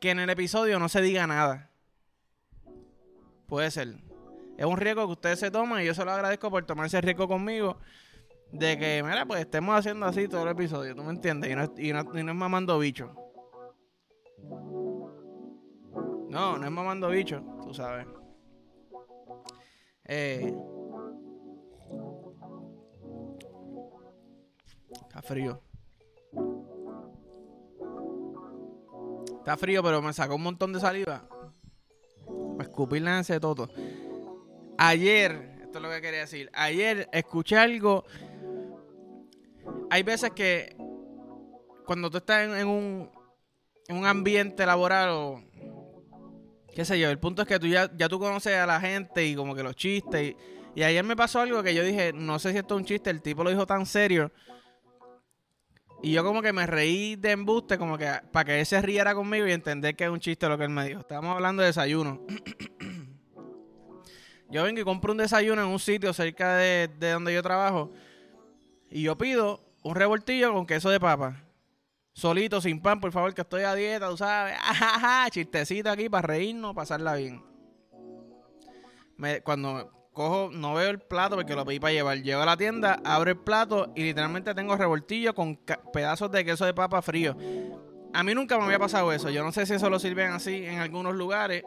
que 0.00 0.10
en 0.10 0.20
el 0.20 0.30
episodio 0.30 0.78
no 0.78 0.88
se 0.88 1.02
diga 1.02 1.26
nada. 1.26 1.70
Puede 3.46 3.70
ser. 3.70 4.05
Es 4.56 4.64
un 4.64 4.76
riesgo 4.76 5.06
que 5.06 5.12
ustedes 5.12 5.38
se 5.38 5.50
toman 5.50 5.82
y 5.82 5.86
yo 5.86 5.94
se 5.94 6.04
lo 6.04 6.12
agradezco 6.12 6.50
por 6.50 6.64
tomarse 6.64 6.96
el 6.96 7.02
riesgo 7.02 7.28
conmigo. 7.28 7.78
De 8.52 8.78
que, 8.78 9.02
mira, 9.02 9.26
pues 9.26 9.40
estemos 9.40 9.76
haciendo 9.76 10.06
así 10.06 10.28
todo 10.28 10.44
el 10.44 10.48
episodio, 10.48 10.94
¿tú 10.94 11.02
me 11.02 11.10
entiendes? 11.10 11.50
Y 11.50 11.54
no, 11.54 11.64
y 11.76 11.92
no, 11.92 12.18
y 12.18 12.22
no 12.22 12.32
es 12.32 12.38
mamando 12.38 12.78
bicho. 12.78 13.14
No, 16.28 16.56
no 16.56 16.64
es 16.64 16.70
mamando 16.70 17.08
bicho, 17.08 17.42
tú 17.62 17.74
sabes. 17.74 18.06
Eh, 20.04 20.54
está 24.92 25.22
frío. 25.22 25.60
Está 29.38 29.56
frío, 29.56 29.82
pero 29.82 30.02
me 30.02 30.12
sacó 30.12 30.36
un 30.36 30.42
montón 30.42 30.72
de 30.72 30.80
saliva. 30.80 31.28
Para 32.56 32.68
escupirle 32.68 33.10
en 33.10 33.18
ese 33.18 33.38
toto. 33.38 33.68
Ayer, 34.78 35.58
esto 35.62 35.78
es 35.78 35.82
lo 35.82 35.90
que 35.90 36.00
quería 36.00 36.20
decir. 36.20 36.50
Ayer 36.52 37.08
escuché 37.12 37.56
algo. 37.56 38.04
Hay 39.90 40.02
veces 40.02 40.30
que 40.32 40.76
cuando 41.86 42.10
tú 42.10 42.18
estás 42.18 42.48
en, 42.48 42.66
un, 42.66 43.10
un 43.88 44.06
ambiente 44.06 44.66
laboral 44.66 45.10
o 45.10 45.42
qué 46.74 46.84
sé 46.84 46.98
yo, 46.98 47.08
el 47.08 47.18
punto 47.18 47.42
es 47.42 47.48
que 47.48 47.58
tú 47.58 47.66
ya, 47.66 47.90
ya 47.96 48.08
tú 48.08 48.18
conoces 48.18 48.54
a 48.54 48.66
la 48.66 48.80
gente 48.80 49.24
y 49.24 49.34
como 49.34 49.54
que 49.54 49.62
los 49.62 49.74
chistes. 49.76 50.36
Y, 50.74 50.82
ayer 50.82 51.02
me 51.04 51.16
pasó 51.16 51.40
algo 51.40 51.62
que 51.62 51.74
yo 51.74 51.82
dije, 51.82 52.12
no 52.12 52.38
sé 52.38 52.52
si 52.52 52.58
esto 52.58 52.74
es 52.74 52.80
un 52.80 52.84
chiste, 52.84 53.08
el 53.08 53.22
tipo 53.22 53.42
lo 53.42 53.50
dijo 53.50 53.66
tan 53.66 53.86
serio. 53.86 54.30
Y 56.02 56.12
yo 56.12 56.22
como 56.22 56.42
que 56.42 56.52
me 56.52 56.66
reí 56.66 57.16
de 57.16 57.30
embuste, 57.30 57.78
como 57.78 57.96
que 57.96 58.12
para 58.30 58.44
que 58.44 58.60
él 58.60 58.66
se 58.66 58.82
riera 58.82 59.14
conmigo 59.14 59.46
y 59.46 59.52
entender 59.52 59.96
que 59.96 60.04
es 60.04 60.10
un 60.10 60.20
chiste 60.20 60.46
lo 60.46 60.58
que 60.58 60.64
él 60.64 60.70
me 60.70 60.86
dijo. 60.86 61.00
Estábamos 61.00 61.34
hablando 61.34 61.62
de 61.62 61.68
desayuno. 61.68 62.20
yo 64.50 64.62
vengo 64.62 64.80
y 64.80 64.84
compro 64.84 65.12
un 65.12 65.18
desayuno 65.18 65.62
en 65.62 65.68
un 65.68 65.78
sitio 65.78 66.12
cerca 66.12 66.56
de, 66.56 66.88
de 66.98 67.10
donde 67.12 67.34
yo 67.34 67.42
trabajo. 67.42 67.92
Y 68.90 69.02
yo 69.02 69.16
pido 69.18 69.60
un 69.82 69.94
revoltillo 69.94 70.52
con 70.52 70.66
queso 70.66 70.90
de 70.90 71.00
papa 71.00 71.46
solito, 72.16 72.62
sin 72.62 72.80
pan, 72.80 72.98
por 72.98 73.12
favor, 73.12 73.34
que 73.34 73.42
estoy 73.42 73.62
a 73.62 73.74
dieta, 73.74 74.08
tú 74.08 74.16
sabes. 74.16 74.56
chistecito 75.30 75.90
aquí 75.90 76.08
para 76.08 76.26
reírnos, 76.26 76.74
pasarla 76.74 77.14
bien. 77.14 77.42
cuando 79.44 79.92
cojo, 80.12 80.48
no 80.50 80.72
veo 80.72 80.88
el 80.88 80.98
plato 80.98 81.36
porque 81.36 81.54
lo 81.54 81.66
pedí 81.66 81.78
para 81.78 81.92
llevar. 81.92 82.22
Llego 82.22 82.40
a 82.40 82.46
la 82.46 82.56
tienda, 82.56 83.00
abro 83.04 83.30
el 83.30 83.36
plato 83.36 83.92
y 83.94 84.04
literalmente 84.04 84.54
tengo 84.54 84.76
revoltillo 84.76 85.34
con 85.34 85.60
pedazos 85.92 86.30
de 86.30 86.44
queso 86.44 86.64
de 86.64 86.72
papa 86.72 87.02
frío. 87.02 87.36
A 88.16 88.22
mí 88.22 88.34
nunca 88.34 88.56
me 88.56 88.64
había 88.64 88.78
pasado 88.78 89.12
eso. 89.12 89.28
Yo 89.28 89.44
no 89.44 89.52
sé 89.52 89.66
si 89.66 89.74
eso 89.74 89.90
lo 89.90 89.98
sirven 89.98 90.32
así 90.32 90.64
en 90.64 90.78
algunos 90.78 91.14
lugares. 91.14 91.64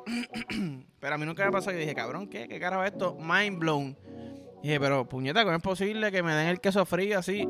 pero 0.99 1.13
a 1.13 1.17
mí 1.19 1.23
nunca 1.23 1.43
me 1.43 1.49
ha 1.49 1.51
pasado. 1.51 1.77
Y 1.77 1.81
dije, 1.81 1.93
cabrón, 1.93 2.27
¿qué? 2.27 2.47
¿Qué 2.47 2.59
carajo 2.59 2.83
es 2.83 2.91
esto? 2.91 3.15
Mind 3.19 3.59
blown. 3.59 3.95
Dije, 4.63 4.79
pero 4.79 5.07
puñeta, 5.07 5.43
¿cómo 5.43 5.55
es 5.55 5.61
posible 5.61 6.11
que 6.11 6.23
me 6.23 6.33
den 6.33 6.47
el 6.47 6.59
queso 6.59 6.83
frío 6.87 7.19
así? 7.19 7.47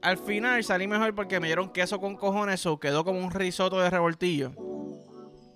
Al 0.00 0.16
final 0.16 0.64
salí 0.64 0.86
mejor 0.86 1.14
porque 1.14 1.38
me 1.38 1.48
dieron 1.48 1.70
queso 1.70 2.00
con 2.00 2.16
cojones. 2.16 2.64
O 2.64 2.80
quedó 2.80 3.04
como 3.04 3.18
un 3.18 3.30
risotto 3.30 3.78
de 3.78 3.90
revoltillo. 3.90 4.52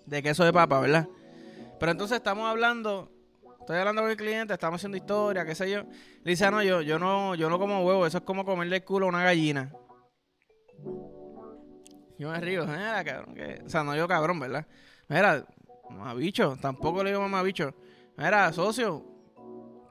De 0.05 0.23
queso 0.23 0.45
de 0.45 0.53
papa, 0.53 0.79
¿verdad? 0.79 1.09
Pero 1.79 1.93
entonces 1.93 2.19
estamos 2.19 2.51
hablando. 2.51 3.11
Estoy 3.61 3.79
hablando 3.79 4.03
con 4.03 4.11
el 4.11 4.19
cliente, 4.19 4.53
estamos 4.53 4.79
haciendo 4.79 4.99
historia, 4.99 5.47
qué 5.47 5.55
sé 5.55 5.71
yo. 5.71 5.85
Le 6.23 6.33
dice, 6.33 6.45
ah, 6.45 6.51
no, 6.51 6.63
yo, 6.63 6.83
yo 6.83 6.99
no, 6.99 7.35
yo 7.35 7.49
no 7.49 7.59
como 7.59 7.83
huevo, 7.83 8.07
eso 8.07 8.19
es 8.19 8.25
como 8.25 8.45
comerle 8.45 8.77
el 8.77 8.85
culo 8.85 9.07
a 9.07 9.09
una 9.09 9.25
gallina. 9.25 9.73
Yo 12.21 12.29
me 12.29 12.39
río, 12.39 12.67
mira, 12.67 13.03
cabrón. 13.03 13.35
Que... 13.35 13.63
O 13.65 13.71
sea, 13.71 13.83
no 13.83 13.97
yo 13.97 14.07
cabrón, 14.07 14.39
¿verdad? 14.39 14.67
Mira, 15.09 15.43
mamabicho, 15.89 16.55
tampoco 16.61 17.03
le 17.03 17.13
digo 17.13 17.23
mamabicho. 17.23 17.75
Mira, 18.15 18.53
socio, 18.53 19.03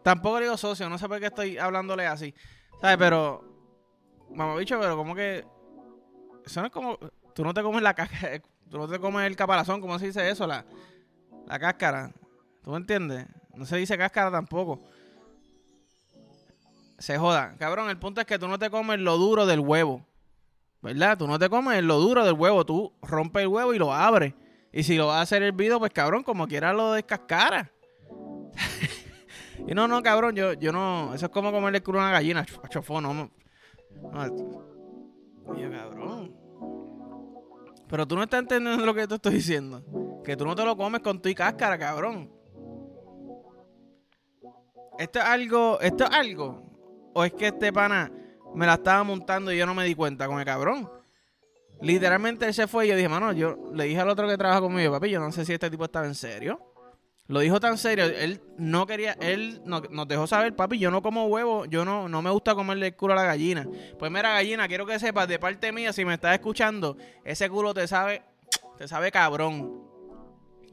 tampoco 0.04 0.38
le 0.38 0.46
digo 0.46 0.56
socio, 0.56 0.88
no 0.90 1.00
sé 1.00 1.08
por 1.08 1.20
qué 1.20 1.26
estoy 1.26 1.58
hablándole 1.58 2.06
así. 2.06 2.36
¿Sabes? 2.80 2.98
Pero, 2.98 3.44
mamabicho, 4.30 4.80
pero 4.80 4.96
como 4.96 5.16
que. 5.16 5.44
Eso 6.46 6.60
no 6.62 6.68
es 6.68 6.72
como. 6.72 7.00
Tú 7.34 7.44
no 7.44 7.52
te 7.52 7.64
comes 7.64 7.82
la 7.82 7.96
cáscara, 7.96 8.40
tú 8.70 8.78
no 8.78 8.88
te 8.88 9.00
comes 9.00 9.26
el 9.26 9.36
caparazón, 9.36 9.82
¿cómo 9.82 9.98
se 9.98 10.06
dice 10.06 10.30
eso? 10.30 10.46
La, 10.46 10.64
la 11.48 11.58
cáscara. 11.58 12.12
¿Tú 12.64 12.70
me 12.70 12.78
entiendes? 12.78 13.26
No 13.56 13.66
se 13.66 13.76
dice 13.78 13.98
cáscara 13.98 14.30
tampoco. 14.30 14.80
Se 17.00 17.18
joda. 17.18 17.56
Cabrón, 17.58 17.90
el 17.90 17.98
punto 17.98 18.22
es 18.22 18.28
que 18.28 18.38
tú 18.38 18.48
no 18.48 18.60
te 18.60 18.70
comes 18.70 19.00
lo 19.00 19.18
duro 19.18 19.48
del 19.48 19.62
huevo. 19.62 20.06
¿Verdad? 20.82 21.18
Tú 21.18 21.28
no 21.28 21.38
te 21.38 21.50
comes 21.50 21.84
lo 21.84 21.98
duro 22.00 22.24
del 22.26 22.34
huevo, 22.34 22.66
tú 22.66 22.94
rompes 23.02 23.44
el 23.44 23.50
huevo 23.50 23.74
y 23.74 23.80
lo 23.80 23.94
abres. 23.94 24.34
Y 24.72 24.84
si 24.84 24.96
lo 24.96 25.08
vas 25.08 25.18
a 25.18 25.22
hacer 25.22 25.44
hervido, 25.44 25.80
pues 25.80 25.92
cabrón, 25.92 26.24
como 26.24 26.48
quiera 26.48 26.74
lo 26.74 26.94
descascara. 26.94 27.72
y 29.68 29.74
no, 29.74 29.88
no, 29.88 30.02
cabrón, 30.02 30.36
yo, 30.36 30.54
yo 30.54 30.72
no. 30.72 31.14
Eso 31.14 31.26
es 31.26 31.32
como 31.32 31.52
comerle 31.52 31.82
culo 31.82 32.00
a 32.00 32.04
una 32.04 32.12
gallina, 32.12 32.46
chofón, 32.70 33.04
no. 33.04 33.14
no 33.14 33.30
cabrón. 35.72 36.36
Pero 37.90 38.08
tú 38.08 38.16
no 38.16 38.24
estás 38.24 38.42
entendiendo 38.42 38.86
lo 38.86 38.94
que 38.94 39.08
te 39.08 39.16
estoy 39.16 39.34
diciendo. 39.34 39.84
Que 40.24 40.38
tú 40.38 40.46
no 40.46 40.56
te 40.56 40.64
lo 40.64 40.78
comes 40.78 41.02
con 41.02 41.22
tu 41.22 41.28
y 41.28 41.36
cáscara, 41.36 41.78
cabrón. 41.78 42.32
Esto 45.00 45.20
es 45.20 45.26
algo. 45.26 45.80
Esto 45.82 46.04
es 46.06 46.12
algo. 46.12 46.64
O 47.16 47.24
es 47.24 47.34
que 47.34 47.48
este 47.48 47.74
pana 47.74 48.12
me 48.56 48.66
la 48.66 48.76
estaba 48.76 49.04
montando 49.04 49.52
y 49.52 49.58
yo 49.58 49.66
no 49.66 49.74
me 49.74 49.86
di 49.86 49.96
cuenta 49.96 50.28
con 50.28 50.40
el 50.40 50.46
cabrón. 50.46 50.90
Literalmente 51.82 52.46
él 52.46 52.54
se 52.54 52.68
fue 52.68 52.86
y 52.86 52.90
yo 52.90 52.96
dije, 52.96 53.08
mano, 53.08 53.32
yo 53.32 53.72
le 53.74 53.86
dije 53.86 54.00
al 54.00 54.10
otro 54.10 54.28
que 54.28 54.38
trabaja 54.38 54.60
conmigo, 54.60 54.92
papi, 54.92 55.10
yo 55.10 55.20
no 55.20 55.32
sé 55.32 55.46
si 55.46 55.54
este 55.54 55.70
tipo 55.70 55.86
estaba 55.86 56.06
en 56.06 56.16
serio. 56.16 56.60
Lo 57.28 57.42
dijo 57.42 57.60
tan 57.60 57.78
serio, 57.78 58.06
él 58.06 58.42
no 58.58 58.88
quería, 58.88 59.14
él 59.14 59.62
nos 59.64 60.08
dejó 60.08 60.26
saber, 60.26 60.56
papi, 60.56 60.80
yo 60.80 60.90
no 60.90 61.04
como 61.04 61.28
huevo, 61.28 61.66
yo 61.66 61.86
no, 61.86 62.10
no 62.10 62.24
me 62.24 62.32
gusta 62.32 62.56
comerle 62.56 62.88
el 62.88 62.96
culo 62.96 63.14
a 63.14 63.18
la 63.18 63.24
gallina. 63.24 63.68
Pues 64.00 64.12
mira, 64.12 64.32
gallina, 64.32 64.68
quiero 64.68 64.88
que 64.88 64.98
sepas 64.98 65.28
de 65.28 65.38
parte 65.38 65.72
mía, 65.72 65.94
si 65.94 66.04
me 66.06 66.16
estás 66.16 66.34
escuchando, 66.34 66.98
ese 67.24 67.48
culo 67.48 67.74
te 67.76 67.88
sabe, 67.88 68.24
te 68.80 68.88
sabe 68.88 69.12
cabrón. 69.12 69.84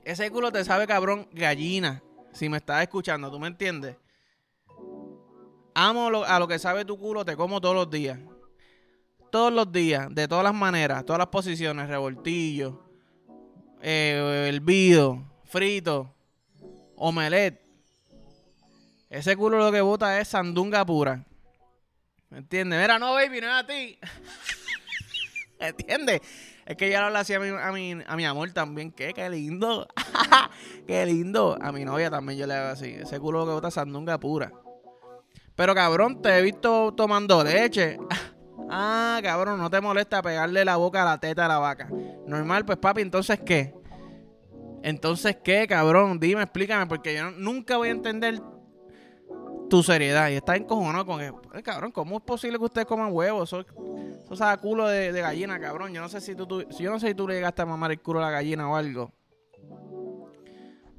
Ese 0.02 0.30
culo 0.30 0.50
te 0.50 0.64
sabe 0.64 0.86
cabrón, 0.86 1.28
gallina, 1.30 2.02
si 2.32 2.48
me 2.48 2.56
estás 2.56 2.80
escuchando, 2.82 3.30
¿tú 3.30 3.38
me 3.38 3.48
entiendes? 3.48 3.96
Amo 5.78 6.24
a 6.24 6.38
lo 6.38 6.48
que 6.48 6.58
sabe 6.58 6.86
tu 6.86 6.96
culo, 6.96 7.22
te 7.22 7.36
como 7.36 7.60
todos 7.60 7.74
los 7.74 7.90
días. 7.90 8.18
Todos 9.30 9.52
los 9.52 9.70
días, 9.70 10.08
de 10.10 10.26
todas 10.26 10.42
las 10.42 10.54
maneras, 10.54 11.04
todas 11.04 11.18
las 11.18 11.28
posiciones, 11.28 11.86
revoltillo, 11.86 12.82
eh, 13.82 14.48
hervido, 14.48 15.22
frito, 15.44 16.14
omelette. 16.96 17.60
Ese 19.10 19.36
culo 19.36 19.58
lo 19.58 19.70
que 19.70 19.82
bota 19.82 20.18
es 20.18 20.28
sandunga 20.28 20.82
pura. 20.86 21.26
¿Me 22.30 22.38
entiendes? 22.38 22.80
Mira, 22.80 22.98
no, 22.98 23.12
baby, 23.12 23.42
no 23.42 23.48
es 23.48 23.62
a 23.62 23.66
ti. 23.66 23.98
¿Me 25.60 25.68
entiendes? 25.68 26.22
Es 26.64 26.74
que 26.78 26.88
ya 26.88 27.10
lo 27.10 27.18
así 27.18 27.34
a 27.34 27.38
mi, 27.38 27.48
a 27.48 27.70
mi, 27.70 28.02
a 28.06 28.16
mi 28.16 28.24
amor 28.24 28.50
también. 28.52 28.92
¿Qué? 28.92 29.12
Qué 29.12 29.28
lindo. 29.28 29.86
Qué 30.86 31.04
lindo. 31.04 31.58
A 31.60 31.70
mi 31.70 31.84
novia 31.84 32.08
también 32.08 32.38
yo 32.38 32.46
le 32.46 32.54
hago 32.54 32.68
así. 32.70 32.94
Ese 32.94 33.20
culo 33.20 33.40
lo 33.40 33.44
que 33.44 33.52
bota 33.52 33.70
sandunga 33.70 34.18
pura. 34.18 34.50
Pero 35.56 35.74
cabrón, 35.74 36.22
te 36.22 36.38
he 36.38 36.42
visto 36.42 36.92
tomando 36.94 37.42
leche. 37.42 37.98
Ah, 38.68 39.20
cabrón, 39.22 39.60
no 39.60 39.70
te 39.70 39.80
molesta 39.80 40.20
pegarle 40.22 40.64
la 40.64 40.74
boca 40.74 41.02
a 41.02 41.04
la 41.04 41.20
teta 41.20 41.42
de 41.42 41.48
la 41.48 41.58
vaca. 41.60 41.88
Normal, 42.26 42.64
pues 42.64 42.78
papi, 42.78 43.00
entonces 43.00 43.38
qué? 43.38 43.72
Entonces 44.82 45.36
qué, 45.42 45.68
cabrón, 45.68 46.18
dime, 46.18 46.42
explícame, 46.42 46.86
porque 46.86 47.14
yo 47.14 47.30
nunca 47.30 47.76
voy 47.76 47.88
a 47.88 47.92
entender 47.92 48.40
tu 49.68 49.82
seriedad. 49.82 50.30
Y 50.30 50.34
está 50.34 50.56
encojonado 50.56 51.06
con 51.06 51.18
que, 51.18 51.62
cabrón, 51.62 51.92
¿cómo 51.92 52.16
es 52.16 52.22
posible 52.22 52.58
que 52.58 52.64
ustedes 52.64 52.86
coman 52.86 53.12
huevos? 53.12 53.48
Eso, 53.48 53.64
eso 54.24 54.36
sabe 54.36 54.60
culo 54.60 54.88
de, 54.88 55.12
gallina, 55.12 55.60
cabrón. 55.60 55.92
Yo 55.92 56.00
no 56.00 56.08
sé 56.08 56.20
si 56.20 56.34
tú, 56.34 56.64
yo 56.68 56.90
no 56.90 56.98
sé 56.98 57.08
si 57.08 57.14
tú 57.14 57.28
le 57.28 57.34
llegaste 57.34 57.62
a 57.62 57.66
mamar 57.66 57.92
el 57.92 58.00
culo 58.00 58.18
a 58.18 58.22
la 58.22 58.30
gallina 58.30 58.68
o 58.68 58.76
algo. 58.76 59.12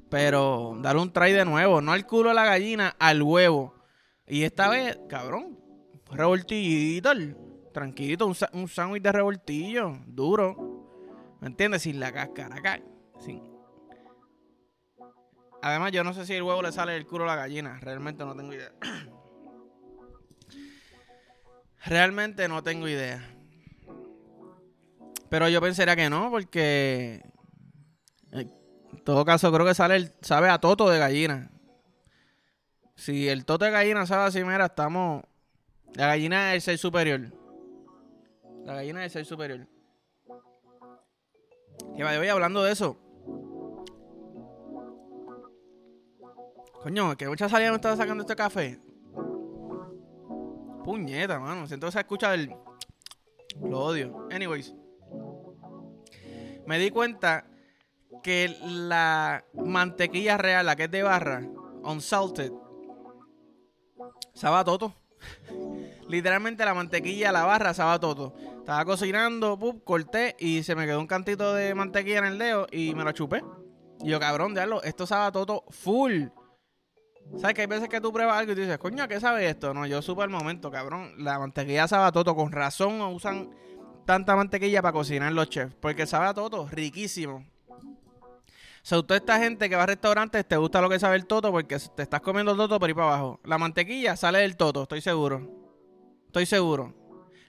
Pero 0.08 0.74
dale 0.80 1.00
un 1.00 1.12
try 1.12 1.32
de 1.32 1.44
nuevo, 1.44 1.82
no 1.82 1.92
al 1.92 2.06
culo 2.06 2.30
a 2.30 2.34
la 2.34 2.46
gallina, 2.46 2.96
al 2.98 3.22
huevo. 3.22 3.74
Y 4.28 4.42
esta 4.42 4.68
vez, 4.68 4.98
cabrón, 5.08 5.58
revoltillito, 6.10 7.10
tranquilito, 7.72 8.26
un, 8.26 8.36
un 8.52 8.68
sándwich 8.68 9.02
de 9.02 9.12
revoltillo, 9.12 9.98
duro. 10.06 10.78
¿Me 11.40 11.48
entiendes? 11.48 11.82
Sin 11.82 12.00
la 12.00 12.12
cáscara 12.12 12.56
acá. 12.56 12.80
Sin... 13.20 13.42
Además, 15.62 15.92
yo 15.92 16.04
no 16.04 16.12
sé 16.12 16.26
si 16.26 16.34
el 16.34 16.42
huevo 16.42 16.62
le 16.62 16.72
sale 16.72 16.96
el 16.96 17.06
culo 17.06 17.24
a 17.24 17.28
la 17.28 17.36
gallina. 17.36 17.78
Realmente 17.80 18.24
no 18.24 18.36
tengo 18.36 18.52
idea. 18.52 18.72
Realmente 21.86 22.48
no 22.48 22.62
tengo 22.62 22.88
idea. 22.88 23.34
Pero 25.28 25.48
yo 25.48 25.60
pensaría 25.60 25.96
que 25.96 26.10
no, 26.10 26.30
porque 26.30 27.22
en 28.32 29.04
todo 29.04 29.24
caso 29.24 29.52
creo 29.52 29.66
que 29.66 29.74
sale 29.74 29.96
el, 29.96 30.12
sabe 30.20 30.48
a 30.48 30.58
toto 30.58 30.88
de 30.88 30.98
gallina. 30.98 31.50
Si 32.98 33.28
el 33.28 33.44
toto 33.44 33.64
de 33.64 33.70
gallina 33.70 34.06
sabe 34.06 34.24
así, 34.24 34.42
mira, 34.42 34.66
estamos. 34.66 35.22
La 35.94 36.08
gallina 36.08 36.52
es 36.52 36.56
el 36.56 36.62
ser 36.62 36.78
superior. 36.78 37.20
La 38.64 38.74
gallina 38.74 39.04
es 39.04 39.06
el 39.06 39.10
ser 39.12 39.24
superior. 39.24 39.68
Que 41.96 42.02
vaya, 42.02 42.18
voy 42.18 42.26
hablando 42.26 42.64
de 42.64 42.72
eso. 42.72 42.98
Coño, 46.82 47.16
que 47.16 47.28
mucha 47.28 47.48
salida 47.48 47.70
me 47.70 47.76
estaba 47.76 47.96
sacando 47.96 48.22
este 48.22 48.34
café. 48.34 48.80
Puñeta, 50.84 51.38
mano. 51.38 51.68
Siento 51.68 51.86
que 51.86 51.92
se 51.92 52.00
escucha 52.00 52.34
el. 52.34 52.52
Lo 53.62 53.78
odio. 53.78 54.26
Anyways. 54.32 54.74
Me 56.66 56.80
di 56.80 56.90
cuenta 56.90 57.46
que 58.24 58.56
la 58.60 59.44
mantequilla 59.54 60.36
real, 60.36 60.66
la 60.66 60.74
que 60.74 60.84
es 60.84 60.90
de 60.90 61.04
barra, 61.04 61.48
unsalted, 61.84 62.52
Saba 64.34 64.64
Toto. 64.64 64.94
Literalmente 66.08 66.64
la 66.64 66.74
mantequilla, 66.74 67.32
la 67.32 67.44
barra, 67.44 67.74
Saba 67.74 67.98
Toto. 67.98 68.34
Estaba 68.58 68.84
cocinando, 68.84 69.58
pup, 69.58 69.82
corté 69.84 70.36
y 70.38 70.62
se 70.62 70.74
me 70.74 70.86
quedó 70.86 71.00
un 71.00 71.06
cantito 71.06 71.54
de 71.54 71.74
mantequilla 71.74 72.18
en 72.18 72.24
el 72.24 72.38
dedo 72.38 72.66
y 72.70 72.94
me 72.94 73.04
lo 73.04 73.12
chupé. 73.12 73.42
Y 74.00 74.10
yo, 74.10 74.20
cabrón, 74.20 74.54
diablo, 74.54 74.82
esto 74.82 75.06
Saba 75.06 75.32
Toto 75.32 75.64
full. 75.70 76.28
¿Sabes 77.36 77.54
que 77.54 77.60
hay 77.62 77.66
veces 77.66 77.88
que 77.88 78.00
tú 78.00 78.12
pruebas 78.12 78.38
algo 78.38 78.52
y 78.52 78.54
tú 78.54 78.62
dices, 78.62 78.78
coño, 78.78 79.06
¿qué 79.06 79.20
sabe 79.20 79.48
esto? 79.48 79.74
No, 79.74 79.86
yo 79.86 80.00
supe 80.00 80.22
el 80.22 80.30
momento, 80.30 80.70
cabrón. 80.70 81.12
La 81.18 81.38
mantequilla 81.38 81.86
Saba 81.86 82.10
Toto, 82.10 82.34
con 82.34 82.52
razón 82.52 83.00
usan 83.02 83.50
tanta 84.06 84.34
mantequilla 84.34 84.80
para 84.80 84.92
cocinar 84.92 85.32
los 85.32 85.50
chefs. 85.50 85.74
Porque 85.74 86.06
Saba 86.06 86.32
Toto, 86.32 86.68
riquísimo. 86.70 87.44
Sea, 88.88 89.02
toda 89.02 89.18
esta 89.18 89.38
gente 89.38 89.68
que 89.68 89.76
va 89.76 89.82
a 89.82 89.86
restaurantes 89.86 90.48
te 90.48 90.56
gusta 90.56 90.80
lo 90.80 90.88
que 90.88 90.98
sabe 90.98 91.16
el 91.16 91.26
toto 91.26 91.52
porque 91.52 91.78
te 91.94 92.02
estás 92.02 92.22
comiendo 92.22 92.52
el 92.52 92.56
toto 92.56 92.80
por 92.80 92.88
ahí 92.88 92.94
para 92.94 93.08
abajo. 93.08 93.38
La 93.44 93.58
mantequilla 93.58 94.16
sale 94.16 94.38
del 94.38 94.56
toto, 94.56 94.84
estoy 94.84 95.02
seguro. 95.02 95.46
Estoy 96.24 96.46
seguro. 96.46 96.94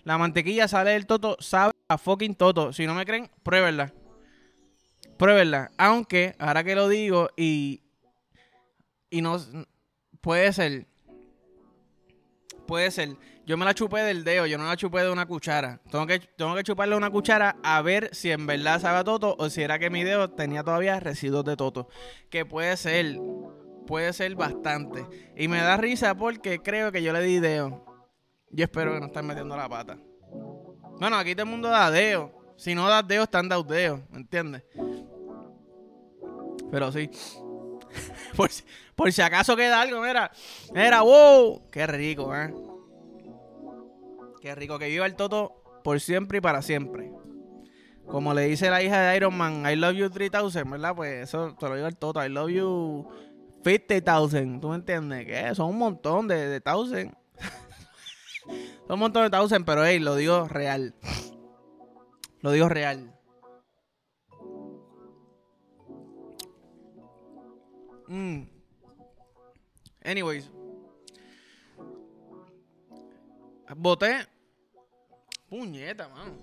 La 0.03 0.17
mantequilla 0.17 0.67
sale 0.67 0.91
del 0.91 1.05
toto, 1.05 1.37
sabe 1.39 1.71
a 1.87 1.97
fucking 1.97 2.35
toto. 2.35 2.73
Si 2.73 2.85
no 2.85 2.93
me 2.93 3.05
creen, 3.05 3.31
pruébenla. 3.41 3.93
Pruébenla. 5.15 5.71
Aunque, 5.77 6.35
ahora 6.39 6.61
que 6.65 6.75
lo 6.75 6.89
digo 6.89 7.29
y. 7.37 7.83
Y 9.09 9.21
no. 9.21 9.39
Puede 10.19 10.51
ser. 10.51 10.87
Puede 12.67 12.91
ser. 12.91 13.15
Yo 13.49 13.57
me 13.57 13.65
la 13.65 13.73
chupé 13.73 14.01
del 14.01 14.23
dedo, 14.23 14.45
yo 14.45 14.59
no 14.59 14.65
la 14.65 14.77
chupé 14.77 15.01
de 15.01 15.09
una 15.09 15.25
cuchara. 15.25 15.81
Tengo 15.89 16.05
que, 16.05 16.19
tengo 16.19 16.53
que 16.53 16.61
chuparle 16.61 16.95
una 16.95 17.09
cuchara 17.09 17.55
a 17.63 17.81
ver 17.81 18.11
si 18.13 18.29
en 18.29 18.45
verdad 18.45 18.79
sabe 18.79 19.03
toto 19.03 19.35
o 19.39 19.49
si 19.49 19.63
era 19.63 19.79
que 19.79 19.89
mi 19.89 20.03
dedo 20.03 20.29
tenía 20.29 20.63
todavía 20.63 20.99
residuos 20.99 21.43
de 21.45 21.57
toto. 21.57 21.89
Que 22.29 22.45
puede 22.45 22.77
ser, 22.77 23.17
puede 23.87 24.13
ser 24.13 24.35
bastante. 24.35 25.03
Y 25.35 25.47
me 25.47 25.57
da 25.57 25.77
risa 25.77 26.13
porque 26.13 26.59
creo 26.59 26.91
que 26.91 27.01
yo 27.01 27.11
le 27.11 27.23
di 27.23 27.39
dedo. 27.39 27.83
Yo 28.51 28.65
espero 28.65 28.93
que 28.93 28.99
no 28.99 29.07
estén 29.07 29.25
metiendo 29.25 29.57
la 29.57 29.67
pata. 29.67 29.97
Bueno, 30.99 31.17
aquí 31.17 31.33
todo 31.33 31.47
mundo 31.47 31.69
da 31.69 31.89
dedo. 31.89 32.31
Si 32.55 32.75
no 32.75 32.87
das 32.87 33.07
deo, 33.07 33.23
están 33.23 33.49
dados 33.49 33.67
deo, 33.67 34.03
¿me 34.11 34.19
entiendes? 34.19 34.61
Pero 36.69 36.91
sí. 36.91 37.09
por, 38.37 38.51
si, 38.51 38.63
por 38.95 39.11
si 39.11 39.23
acaso 39.23 39.55
queda 39.55 39.81
algo, 39.81 40.03
mira. 40.03 40.29
Mira, 40.71 41.01
wow. 41.01 41.67
Qué 41.71 41.87
rico, 41.87 42.35
¿eh? 42.35 42.53
Qué 44.41 44.55
rico 44.55 44.79
que 44.79 44.87
viva 44.87 45.05
el 45.05 45.15
Toto 45.15 45.81
por 45.83 45.99
siempre 45.99 46.37
y 46.37 46.41
para 46.41 46.61
siempre. 46.61 47.11
Como 48.07 48.33
le 48.33 48.43
dice 48.43 48.69
la 48.69 48.81
hija 48.81 49.01
de 49.01 49.17
Iron 49.17 49.37
Man, 49.37 49.63
I 49.69 49.75
love 49.75 49.93
you 49.93 50.09
3000, 50.09 50.63
¿verdad? 50.65 50.95
Pues 50.95 51.29
eso 51.29 51.55
te 51.59 51.67
lo 51.67 51.75
digo 51.75 51.87
el 51.87 51.97
Toto, 51.97 52.23
I 52.25 52.29
love 52.29 52.49
you 52.49 53.07
50,000. 53.63 54.59
¿Tú 54.59 54.69
me 54.69 54.75
entiendes? 54.75 55.25
Que 55.25 55.53
son 55.55 55.69
un 55.69 55.77
montón 55.77 56.27
de, 56.27 56.47
de 56.47 56.61
thousand. 56.61 57.13
son 58.87 58.93
un 58.93 58.99
montón 58.99 59.23
de 59.23 59.29
thousand, 59.29 59.65
pero 59.65 59.85
hey, 59.85 59.99
lo 59.99 60.15
digo 60.15 60.47
real. 60.47 60.95
Lo 62.41 62.51
digo 62.51 62.69
real. 62.69 63.13
Mm. 68.07 68.43
Anyways. 70.03 70.49
Boté. 73.75 74.27
Puñeta, 75.49 76.07
mano. 76.09 76.33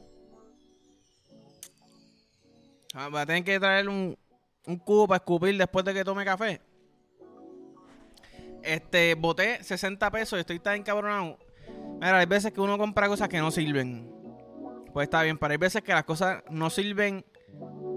Ah, 2.95 3.09
va 3.09 3.21
a 3.23 3.27
tener 3.27 3.45
que 3.45 3.61
traer 3.61 3.89
un, 3.89 4.17
un 4.67 4.79
cubo 4.79 5.07
para 5.07 5.19
escupir 5.19 5.57
después 5.57 5.85
de 5.85 5.95
que 5.95 6.05
tome 6.05 6.25
café. 6.25 6.61
Este, 8.63 9.15
boté 9.15 9.63
60 9.63 10.11
pesos 10.11 10.39
y 10.39 10.41
estoy 10.41 10.59
tan 10.59 10.77
encabronado. 10.77 11.39
Mira, 12.01 12.19
hay 12.19 12.27
veces 12.27 12.53
que 12.53 12.61
uno 12.61 12.77
compra 12.77 13.09
cosas 13.09 13.29
que 13.29 13.39
no 13.39 13.51
sirven. 13.51 14.11
Pues 14.93 15.07
está 15.07 15.23
bien, 15.23 15.39
pero 15.39 15.53
hay 15.53 15.59
veces 15.59 15.83
que 15.83 15.93
las 15.93 16.05
cosas 16.05 16.43
no 16.51 16.71
sirven 16.71 17.25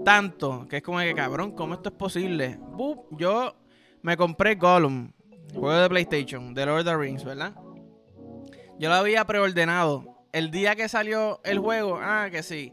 tanto 0.04 0.66
que 0.68 0.78
es 0.78 0.82
como 0.82 0.98
que 0.98 1.14
cabrón, 1.14 1.52
¿cómo 1.52 1.74
esto 1.74 1.90
es 1.90 1.94
posible? 1.94 2.58
yo 3.10 3.54
me 4.02 4.16
compré 4.16 4.54
Gollum, 4.54 5.12
juego 5.52 5.82
de 5.82 5.88
PlayStation, 5.88 6.54
de 6.54 6.66
Lord 6.66 6.80
of 6.80 6.84
the 6.86 6.96
Rings, 6.96 7.24
¿verdad? 7.24 7.54
Yo 8.80 8.88
lo 8.88 8.94
había 8.94 9.26
preordenado. 9.26 10.24
El 10.32 10.50
día 10.50 10.74
que 10.74 10.88
salió 10.88 11.40
el 11.44 11.58
juego, 11.58 11.98
ah, 12.00 12.28
que 12.30 12.42
sí, 12.42 12.72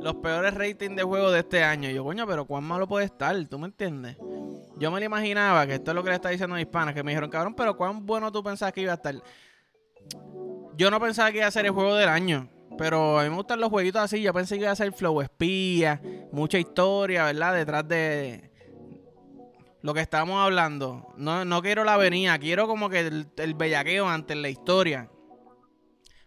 los 0.00 0.14
peores 0.16 0.54
ratings 0.54 0.94
de 0.94 1.02
juego 1.02 1.32
de 1.32 1.40
este 1.40 1.64
año. 1.64 1.90
Yo, 1.90 2.04
coño, 2.04 2.28
pero 2.28 2.44
cuán 2.44 2.62
malo 2.62 2.86
puede 2.86 3.06
estar, 3.06 3.36
¿tú 3.48 3.58
me 3.58 3.66
entiendes? 3.66 4.16
Yo 4.76 4.92
me 4.92 5.00
lo 5.00 5.06
imaginaba, 5.06 5.66
que 5.66 5.74
esto 5.74 5.90
es 5.90 5.94
lo 5.96 6.04
que 6.04 6.10
le 6.10 6.14
está 6.14 6.28
diciendo 6.28 6.54
a 6.54 6.58
mis 6.58 6.68
panas, 6.68 6.94
que 6.94 7.02
me 7.02 7.10
dijeron, 7.10 7.28
cabrón, 7.28 7.54
pero 7.54 7.76
cuán 7.76 8.06
bueno 8.06 8.30
tú 8.30 8.40
pensabas 8.40 8.72
que 8.72 8.82
iba 8.82 8.92
a 8.92 8.94
estar. 8.94 9.16
Yo 10.76 10.92
no 10.92 11.00
pensaba 11.00 11.32
que 11.32 11.38
iba 11.38 11.48
a 11.48 11.50
ser 11.50 11.66
el 11.66 11.72
juego 11.72 11.96
del 11.96 12.08
año. 12.08 12.48
Pero 12.78 13.18
a 13.18 13.24
mí 13.24 13.30
me 13.30 13.34
gustan 13.34 13.58
los 13.60 13.70
jueguitos 13.70 14.00
así. 14.00 14.22
Yo 14.22 14.32
pensé 14.32 14.54
que 14.54 14.62
iba 14.62 14.70
a 14.70 14.76
ser 14.76 14.92
Flow 14.92 15.20
Espía, 15.20 16.00
mucha 16.30 16.60
historia, 16.60 17.24
¿verdad? 17.24 17.54
Detrás 17.54 17.88
de 17.88 18.52
lo 19.82 19.92
que 19.92 20.00
estamos 20.00 20.38
hablando. 20.38 21.12
No, 21.16 21.44
no 21.44 21.60
quiero 21.62 21.82
la 21.82 21.94
avenida, 21.94 22.38
quiero 22.38 22.68
como 22.68 22.88
que 22.88 23.00
el, 23.00 23.54
bellaqueo 23.54 24.08
antes 24.08 24.36
la 24.36 24.48
historia. 24.48 25.10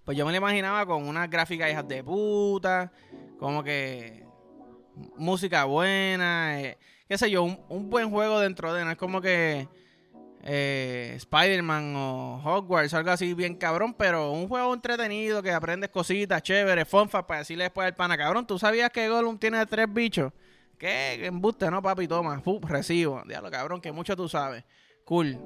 Pues 0.05 0.17
yo 0.17 0.25
me 0.25 0.31
lo 0.31 0.37
imaginaba 0.37 0.85
con 0.85 1.07
unas 1.07 1.29
gráficas 1.29 1.69
hijas 1.69 1.87
de 1.87 2.03
puta, 2.03 2.91
como 3.37 3.63
que 3.63 4.25
música 5.15 5.65
buena, 5.65 6.61
eh, 6.61 6.77
qué 7.07 7.17
sé 7.17 7.29
yo, 7.29 7.43
un, 7.43 7.89
buen 7.89 8.09
juego 8.09 8.39
dentro 8.39 8.73
de, 8.73 8.83
no 8.83 8.91
es 8.91 8.97
como 8.97 9.21
que 9.21 9.67
eh, 10.43 11.13
Spider-Man 11.15 11.95
o 11.95 12.41
Hogwarts, 12.43 12.93
algo 12.93 13.11
así 13.11 13.33
bien 13.33 13.55
cabrón, 13.55 13.93
pero 13.93 14.31
un 14.31 14.47
juego 14.47 14.73
entretenido 14.73 15.43
que 15.43 15.51
aprendes 15.51 15.91
cositas 15.91 16.41
chéveres, 16.41 16.87
fonfa 16.87 17.25
para 17.25 17.39
decirle 17.39 17.65
después 17.65 17.85
al 17.85 17.95
pana, 17.95 18.17
cabrón, 18.17 18.47
¿tú 18.47 18.57
sabías 18.57 18.89
que 18.89 19.07
Gollum 19.07 19.37
tiene 19.37 19.65
tres 19.65 19.87
bichos? 19.91 20.33
¿Qué? 20.81 21.27
Embuste, 21.27 21.69
no, 21.69 21.79
papi, 21.79 22.07
toma, 22.07 22.41
recibo. 22.63 23.21
Diablo, 23.27 23.51
cabrón, 23.51 23.79
que 23.79 23.91
mucho 23.91 24.15
tú 24.15 24.27
sabes. 24.27 24.63
Cool. 25.05 25.37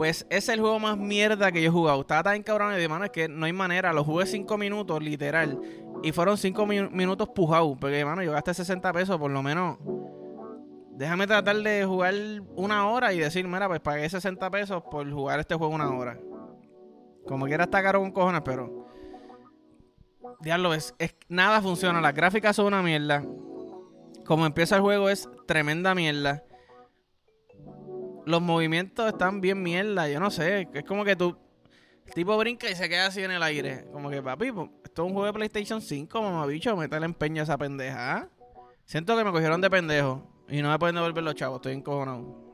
Pues 0.00 0.26
es 0.30 0.48
el 0.48 0.60
juego 0.60 0.78
más 0.78 0.96
mierda 0.96 1.52
que 1.52 1.60
yo 1.60 1.68
he 1.68 1.70
jugado. 1.70 2.00
Estaba 2.00 2.22
tan 2.22 2.42
cabrón 2.42 2.74
de 2.74 2.88
mano, 2.88 3.04
es 3.04 3.10
que 3.10 3.28
no 3.28 3.44
hay 3.44 3.52
manera. 3.52 3.92
Lo 3.92 4.02
jugué 4.02 4.24
cinco 4.24 4.56
minutos, 4.56 5.02
literal. 5.02 5.60
Y 6.02 6.12
fueron 6.12 6.38
cinco 6.38 6.64
minutos 6.64 7.28
pujados. 7.34 7.76
Porque, 7.78 8.02
mano, 8.02 8.22
yo 8.22 8.32
gasté 8.32 8.54
60 8.54 8.94
pesos, 8.94 9.18
por 9.18 9.30
lo 9.30 9.42
menos 9.42 9.76
déjame 10.92 11.26
tratar 11.26 11.54
de 11.54 11.84
jugar 11.84 12.14
una 12.56 12.88
hora 12.88 13.12
y 13.12 13.18
decir, 13.18 13.46
mira, 13.46 13.68
pues 13.68 13.80
pagué 13.80 14.08
60 14.08 14.50
pesos 14.50 14.82
por 14.90 15.12
jugar 15.12 15.38
este 15.38 15.54
juego 15.54 15.74
una 15.74 15.90
hora. 15.90 16.18
Como 17.26 17.44
quiera 17.44 17.64
está 17.64 17.82
caro 17.82 18.00
con 18.00 18.10
cojones, 18.10 18.40
pero... 18.42 18.88
Diablo, 20.40 20.72
es, 20.72 20.94
es, 20.98 21.14
nada 21.28 21.60
funciona. 21.60 22.00
Las 22.00 22.14
gráficas 22.14 22.56
son 22.56 22.68
una 22.68 22.80
mierda. 22.80 23.22
Como 24.24 24.46
empieza 24.46 24.76
el 24.76 24.80
juego 24.80 25.10
es 25.10 25.28
tremenda 25.46 25.94
mierda. 25.94 26.42
Los 28.26 28.42
movimientos 28.42 29.06
están 29.06 29.40
bien 29.40 29.62
mierda. 29.62 30.08
Yo 30.08 30.20
no 30.20 30.30
sé. 30.30 30.68
Es 30.72 30.84
como 30.84 31.04
que 31.04 31.16
tú... 31.16 31.36
El 32.06 32.14
tipo 32.14 32.36
brinca 32.36 32.68
y 32.68 32.74
se 32.74 32.88
queda 32.88 33.06
así 33.06 33.22
en 33.22 33.30
el 33.30 33.42
aire. 33.42 33.86
Como 33.92 34.10
que, 34.10 34.20
papi, 34.22 34.50
pues, 34.50 34.68
esto 34.84 35.02
es 35.02 35.06
un 35.06 35.12
juego 35.12 35.26
de 35.26 35.32
PlayStation 35.32 35.80
5, 35.80 36.22
mamabicho. 36.22 36.82
el 36.82 37.04
empeño 37.04 37.42
a 37.42 37.44
esa 37.44 37.56
pendeja. 37.56 38.28
Siento 38.84 39.16
que 39.16 39.22
me 39.22 39.30
cogieron 39.30 39.60
de 39.60 39.70
pendejo. 39.70 40.26
Y 40.48 40.62
no 40.62 40.70
me 40.70 40.78
pueden 40.78 40.96
devolver 40.96 41.22
los 41.22 41.36
chavos, 41.36 41.58
estoy 41.58 41.74
encojonado. 41.74 42.50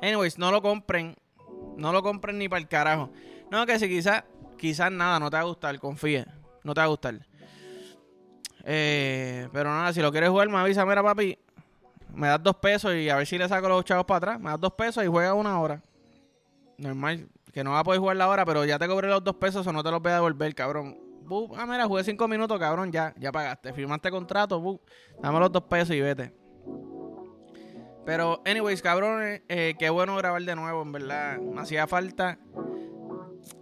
Anyways, 0.00 0.38
no 0.38 0.52
lo 0.52 0.62
compren. 0.62 1.16
No 1.76 1.92
lo 1.92 2.02
compren 2.02 2.38
ni 2.38 2.48
para 2.48 2.60
el 2.60 2.68
carajo. 2.68 3.10
No, 3.50 3.66
que 3.66 3.78
si 3.78 3.88
quizás, 3.88 4.22
quizás 4.56 4.92
nada, 4.92 5.18
no 5.18 5.30
te 5.30 5.36
va 5.36 5.42
a 5.42 5.46
gustar, 5.46 5.78
confíe. 5.80 6.24
No 6.62 6.74
te 6.74 6.80
va 6.80 6.84
a 6.84 6.88
gustar. 6.88 7.26
Eh, 8.64 9.48
pero 9.52 9.70
nada, 9.70 9.92
si 9.92 10.00
lo 10.00 10.10
quieres 10.12 10.30
jugar, 10.30 10.48
me 10.48 10.58
avisa, 10.58 10.86
mira 10.86 11.02
papi, 11.02 11.36
me 12.14 12.28
das 12.28 12.42
dos 12.42 12.56
pesos 12.56 12.94
y 12.94 13.08
a 13.08 13.16
ver 13.16 13.26
si 13.26 13.38
le 13.38 13.48
saco 13.48 13.68
los 13.68 13.84
chavos 13.84 14.06
para 14.06 14.18
atrás. 14.18 14.40
Me 14.40 14.50
das 14.50 14.60
dos 14.60 14.72
pesos 14.72 15.04
y 15.04 15.06
juega 15.06 15.34
una 15.34 15.60
hora. 15.60 15.82
Normal, 16.78 17.28
que 17.52 17.62
no 17.62 17.72
va 17.72 17.80
a 17.80 17.84
poder 17.84 18.00
jugar 18.00 18.16
la 18.16 18.28
hora, 18.28 18.44
pero 18.44 18.64
ya 18.64 18.78
te 18.78 18.88
cobré 18.88 19.08
los 19.08 19.22
dos 19.22 19.36
pesos 19.36 19.66
o 19.66 19.72
no 19.72 19.82
te 19.82 19.90
los 19.90 20.02
voy 20.02 20.12
a 20.12 20.16
devolver, 20.16 20.54
cabrón 20.54 21.04
ah, 21.56 21.66
mira, 21.66 21.86
jugué 21.86 22.04
cinco 22.04 22.28
minutos, 22.28 22.58
cabrón, 22.58 22.92
ya, 22.92 23.14
ya 23.18 23.32
pagaste. 23.32 23.72
Firmaste 23.72 24.10
contrato, 24.10 24.80
dame 25.20 25.40
los 25.40 25.52
dos 25.52 25.62
pesos 25.64 25.94
y 25.94 26.00
vete. 26.00 26.32
Pero, 28.04 28.42
anyways, 28.44 28.82
cabrones, 28.82 29.42
eh, 29.48 29.74
qué 29.78 29.88
bueno 29.88 30.16
grabar 30.16 30.42
de 30.42 30.54
nuevo, 30.54 30.82
en 30.82 30.92
verdad. 30.92 31.38
Me 31.38 31.62
hacía 31.62 31.86
falta. 31.86 32.38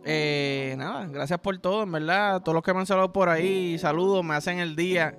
Eh, 0.04 0.74
nada, 0.78 1.06
gracias 1.06 1.38
por 1.38 1.56
todo, 1.58 1.84
en 1.84 1.92
verdad. 1.92 2.42
Todos 2.42 2.54
los 2.54 2.64
que 2.64 2.74
me 2.74 2.80
han 2.80 2.86
saludado 2.86 3.12
por 3.12 3.28
ahí, 3.28 3.78
saludos, 3.78 4.24
me 4.24 4.34
hacen 4.34 4.58
el 4.58 4.74
día. 4.74 5.16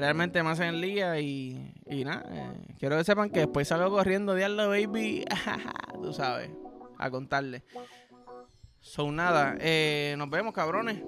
Realmente 0.00 0.42
me 0.42 0.50
hacen 0.50 0.68
el 0.68 0.80
día 0.80 1.20
y, 1.20 1.74
y 1.86 2.04
nada. 2.04 2.24
Eh, 2.32 2.74
quiero 2.78 2.96
que 2.96 3.04
sepan 3.04 3.28
que 3.28 3.40
después 3.40 3.68
salgo 3.68 3.90
corriendo, 3.90 4.34
diablo, 4.34 4.68
baby. 4.68 5.24
Tú 6.02 6.12
sabes, 6.14 6.50
a 6.98 7.10
contarle. 7.10 7.62
Son 8.80 9.14
nada. 9.14 9.56
nos 10.16 10.30
vemos, 10.30 10.54
cabrones. 10.54 11.02